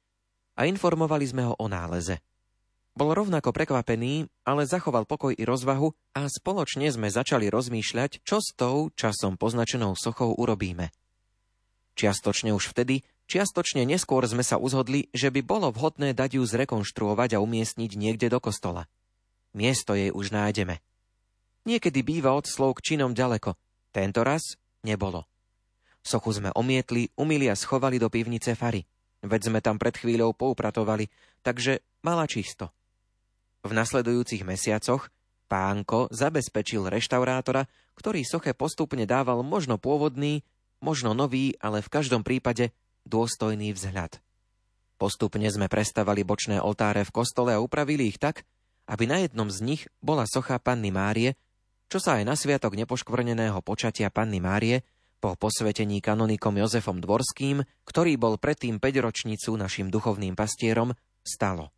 a 0.55 0.71
informovali 0.71 1.27
sme 1.27 1.43
ho 1.51 1.59
o 1.59 1.67
náleze. 1.67 2.23
Bol 2.93 3.17
rovnako 3.17 3.57
prekvapený, 3.57 4.29
ale 4.45 4.69
zachoval 4.69 5.09
pokoj 5.09 5.33
i 5.33 5.49
rozvahu 5.49 5.97
a 6.13 6.29
spoločne 6.29 6.93
sme 6.93 7.09
začali 7.09 7.49
rozmýšľať, 7.49 8.21
čo 8.21 8.45
s 8.45 8.53
tou 8.53 8.93
časom 8.93 9.41
poznačenou 9.41 9.97
sochou 9.97 10.37
urobíme. 10.37 10.93
Čiastočne 11.97 12.53
už 12.53 12.77
vtedy, 12.77 13.01
čiastočne 13.33 13.89
neskôr 13.89 14.21
sme 14.29 14.45
sa 14.45 14.61
uzhodli, 14.61 15.09
že 15.17 15.33
by 15.33 15.41
bolo 15.41 15.73
vhodné 15.73 16.13
dať 16.13 16.37
ju 16.37 16.45
zrekonštruovať 16.45 17.41
a 17.41 17.43
umiestniť 17.43 17.97
niekde 17.97 18.29
do 18.29 18.45
kostola. 18.45 18.85
Miesto 19.57 19.97
jej 19.97 20.13
už 20.13 20.29
nájdeme. 20.29 20.85
Niekedy 21.65 22.05
býva 22.05 22.37
od 22.37 22.45
slov 22.45 22.77
k 22.81 22.93
činom 22.93 23.17
ďaleko, 23.17 23.57
tento 23.89 24.21
raz 24.21 24.61
nebolo. 24.85 25.25
Sochu 26.05 26.35
sme 26.37 26.51
omietli, 26.53 27.09
umili 27.17 27.49
a 27.49 27.57
schovali 27.57 27.97
do 27.97 28.13
pivnice 28.13 28.53
fary. 28.53 28.85
Veď 29.23 29.49
sme 29.49 29.61
tam 29.65 29.79
pred 29.79 29.95
chvíľou 29.95 30.35
poupratovali, 30.35 31.09
takže 31.41 31.81
mala 32.03 32.27
čisto. 32.27 32.75
V 33.63 33.71
nasledujúcich 33.71 34.43
mesiacoch 34.43 35.07
pánko 35.47 36.11
zabezpečil 36.11 36.91
reštaurátora, 36.91 37.71
ktorý 37.95 38.27
soche 38.27 38.57
postupne 38.59 39.07
dával 39.07 39.47
možno 39.47 39.79
pôvodný, 39.79 40.43
možno 40.83 41.15
nový, 41.15 41.55
ale 41.63 41.79
v 41.79 41.93
každom 41.93 42.27
prípade 42.27 42.75
dôstojný 43.07 43.71
vzhľad. 43.71 44.19
Postupne 44.99 45.47
sme 45.51 45.67
prestavali 45.67 46.23
bočné 46.23 46.63
oltáre 46.63 47.03
v 47.07 47.15
kostole 47.15 47.55
a 47.55 47.63
upravili 47.63 48.11
ich 48.11 48.19
tak, 48.19 48.47
aby 48.91 49.07
na 49.07 49.23
jednom 49.23 49.51
z 49.51 49.59
nich 49.63 49.83
bola 50.03 50.27
socha 50.27 50.59
Panny 50.59 50.91
Márie, 50.91 51.39
čo 51.87 52.03
sa 52.03 52.19
aj 52.19 52.25
na 52.27 52.35
sviatok 52.35 52.75
nepoškvrneného 52.79 53.59
počatia 53.63 54.11
Panny 54.11 54.39
Márie 54.43 54.83
po 55.23 55.39
posvetení 55.39 56.03
kanonikom 56.03 56.59
Jozefom 56.59 56.99
Dvorským, 56.99 57.63
ktorý 57.87 58.19
bol 58.19 58.43
predtým 58.43 58.83
5 58.83 59.07
ročnicu 59.07 59.55
našim 59.55 59.87
duchovným 59.87 60.35
pastierom, 60.35 60.99
stalo. 61.23 61.71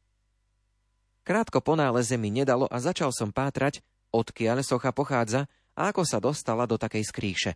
Krátko 1.25 1.65
po 1.65 1.73
náleze 1.73 2.21
mi 2.21 2.29
nedalo 2.29 2.69
a 2.69 2.77
začal 2.77 3.09
som 3.09 3.33
pátrať, 3.33 3.81
odkiaľ 4.13 4.61
socha 4.61 4.93
pochádza 4.93 5.49
a 5.73 5.89
ako 5.89 6.05
sa 6.05 6.21
dostala 6.21 6.69
do 6.69 6.77
takej 6.77 7.01
skríše. 7.01 7.53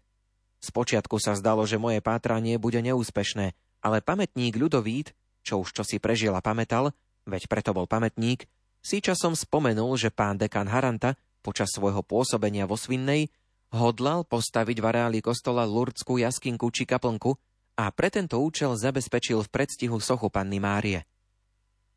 Spočiatku 0.64 1.20
sa 1.20 1.36
zdalo, 1.36 1.68
že 1.68 1.76
moje 1.76 2.00
pátranie 2.00 2.56
bude 2.56 2.80
neúspešné, 2.80 3.52
ale 3.84 4.00
pamätník 4.00 4.56
ľudovít, 4.56 5.12
čo 5.44 5.60
už 5.60 5.76
čo 5.76 5.82
si 5.84 6.00
prežil 6.00 6.32
a 6.32 6.40
pamätal, 6.40 6.96
veď 7.28 7.46
preto 7.46 7.76
bol 7.76 7.84
pamätník, 7.84 8.48
si 8.80 9.04
časom 9.04 9.36
spomenul, 9.36 10.00
že 10.00 10.08
pán 10.08 10.40
dekan 10.40 10.66
Haranta 10.66 11.14
počas 11.44 11.68
svojho 11.70 12.00
pôsobenia 12.00 12.64
vo 12.64 12.74
Svinnej 12.74 13.28
hodlal 13.68 14.24
postaviť 14.24 14.80
v 14.80 14.86
areáli 14.88 15.20
kostola 15.20 15.68
Lurdskú 15.68 16.16
jaskinku 16.16 16.72
či 16.72 16.88
kaplnku 16.88 17.36
a 17.76 17.92
pre 17.92 18.08
tento 18.08 18.40
účel 18.40 18.74
zabezpečil 18.74 19.44
v 19.44 19.52
predstihu 19.52 20.00
sochu 20.00 20.32
Panny 20.32 20.56
Márie. 20.56 21.04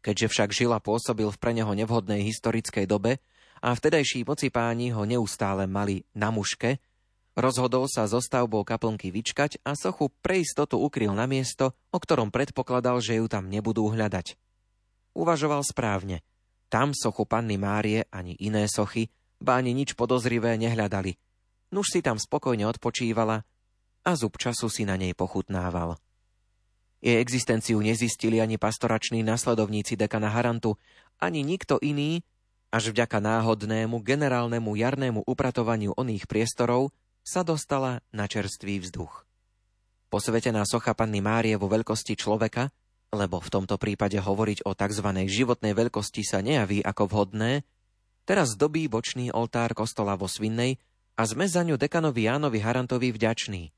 Keďže 0.02 0.28
však 0.34 0.50
žil 0.50 0.74
a 0.74 0.82
pôsobil 0.82 1.30
v 1.30 1.38
pre 1.38 1.54
neho 1.54 1.70
nevhodnej 1.78 2.26
historickej 2.26 2.90
dobe 2.90 3.22
a 3.62 3.78
vtedajší 3.78 4.26
páni 4.50 4.90
ho 4.90 5.06
neustále 5.06 5.70
mali 5.70 6.02
na 6.18 6.34
muške, 6.34 6.82
rozhodol 7.38 7.86
sa 7.86 8.10
so 8.10 8.18
stavbou 8.18 8.66
kaplnky 8.66 9.14
vyčkať 9.14 9.62
a 9.62 9.78
sochu 9.78 10.10
pre 10.26 10.42
istotu 10.42 10.82
ukryl 10.82 11.14
na 11.14 11.30
miesto, 11.30 11.78
o 11.94 11.98
ktorom 12.02 12.34
predpokladal, 12.34 12.98
že 12.98 13.22
ju 13.22 13.30
tam 13.30 13.48
nebudú 13.48 13.94
hľadať. 13.94 14.36
Uvažoval 15.14 15.62
správne. 15.62 16.26
Tam 16.72 16.96
sochu 16.96 17.28
panny 17.28 17.60
Márie 17.60 18.08
ani 18.10 18.34
iné 18.40 18.66
sochy, 18.66 19.12
ba 19.38 19.60
ani 19.60 19.76
nič 19.76 19.94
podozrivé 19.94 20.56
nehľadali. 20.56 21.20
Nuž 21.76 21.94
si 21.94 22.00
tam 22.02 22.18
spokojne 22.18 22.66
odpočívala 22.68 23.44
a 24.02 24.12
zub 24.18 24.40
času 24.40 24.72
si 24.72 24.84
na 24.88 24.98
nej 24.98 25.14
pochutnával. 25.14 26.00
Jej 27.02 27.18
existenciu 27.18 27.82
nezistili 27.82 28.38
ani 28.38 28.62
pastorační 28.62 29.26
nasledovníci 29.26 29.98
dekana 29.98 30.30
Harantu, 30.30 30.78
ani 31.18 31.42
nikto 31.42 31.82
iný, 31.82 32.22
až 32.72 32.94
vďaka 32.94 33.20
náhodnému 33.20 34.00
generálnemu 34.00 34.72
jarnému 34.78 35.20
upratovaniu 35.28 35.98
oných 35.98 36.30
priestorov 36.30 36.94
sa 37.26 37.42
dostala 37.42 38.06
na 38.14 38.30
čerstvý 38.30 38.80
vzduch. 38.86 39.26
Posvetená 40.14 40.64
socha 40.64 40.94
Panny 40.94 41.20
Márie 41.20 41.58
vo 41.58 41.68
veľkosti 41.68 42.16
človeka, 42.16 42.70
lebo 43.12 43.44
v 43.44 43.50
tomto 43.52 43.76
prípade 43.76 44.16
hovoriť 44.22 44.64
o 44.64 44.72
tzv. 44.72 45.08
životnej 45.28 45.74
veľkosti 45.76 46.22
sa 46.24 46.40
nejaví 46.40 46.80
ako 46.80 47.12
vhodné, 47.12 47.68
teraz 48.24 48.56
dobí 48.56 48.88
bočný 48.88 49.36
oltár 49.36 49.76
kostola 49.76 50.16
vo 50.16 50.32
Svinnej 50.32 50.80
a 51.20 51.28
sme 51.28 51.50
za 51.50 51.66
ňu 51.68 51.76
dekanovi 51.76 52.30
Jánovi 52.30 52.60
Harantovi 52.64 53.12
vďační. 53.12 53.76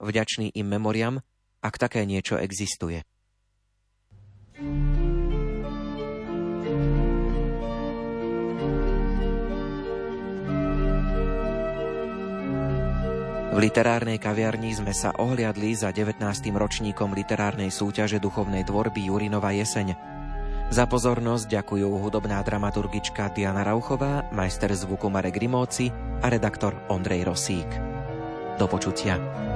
Vďační 0.00 0.54
im 0.54 0.66
memoriam, 0.70 1.18
ak 1.60 1.74
také 1.76 2.08
niečo 2.08 2.40
existuje. 2.40 3.04
V 13.50 13.58
literárnej 13.58 14.22
kaviarni 14.22 14.70
sme 14.72 14.94
sa 14.94 15.10
ohliadli 15.10 15.74
za 15.74 15.90
19. 15.90 16.22
ročníkom 16.54 17.10
literárnej 17.12 17.74
súťaže 17.74 18.22
duchovnej 18.22 18.62
tvorby 18.62 19.10
Jurinova 19.10 19.50
jeseň. 19.50 19.98
Za 20.70 20.86
pozornosť 20.86 21.50
ďakujú 21.50 21.98
hudobná 21.98 22.38
dramaturgička 22.46 23.34
Diana 23.34 23.66
Rauchová, 23.66 24.30
majster 24.30 24.70
zvuku 24.70 25.10
Marek 25.10 25.34
Rimóci 25.34 25.90
a 26.22 26.30
redaktor 26.30 26.78
Ondrej 26.86 27.26
Rosík. 27.26 27.70
Do 28.54 28.70
počutia. 28.70 29.49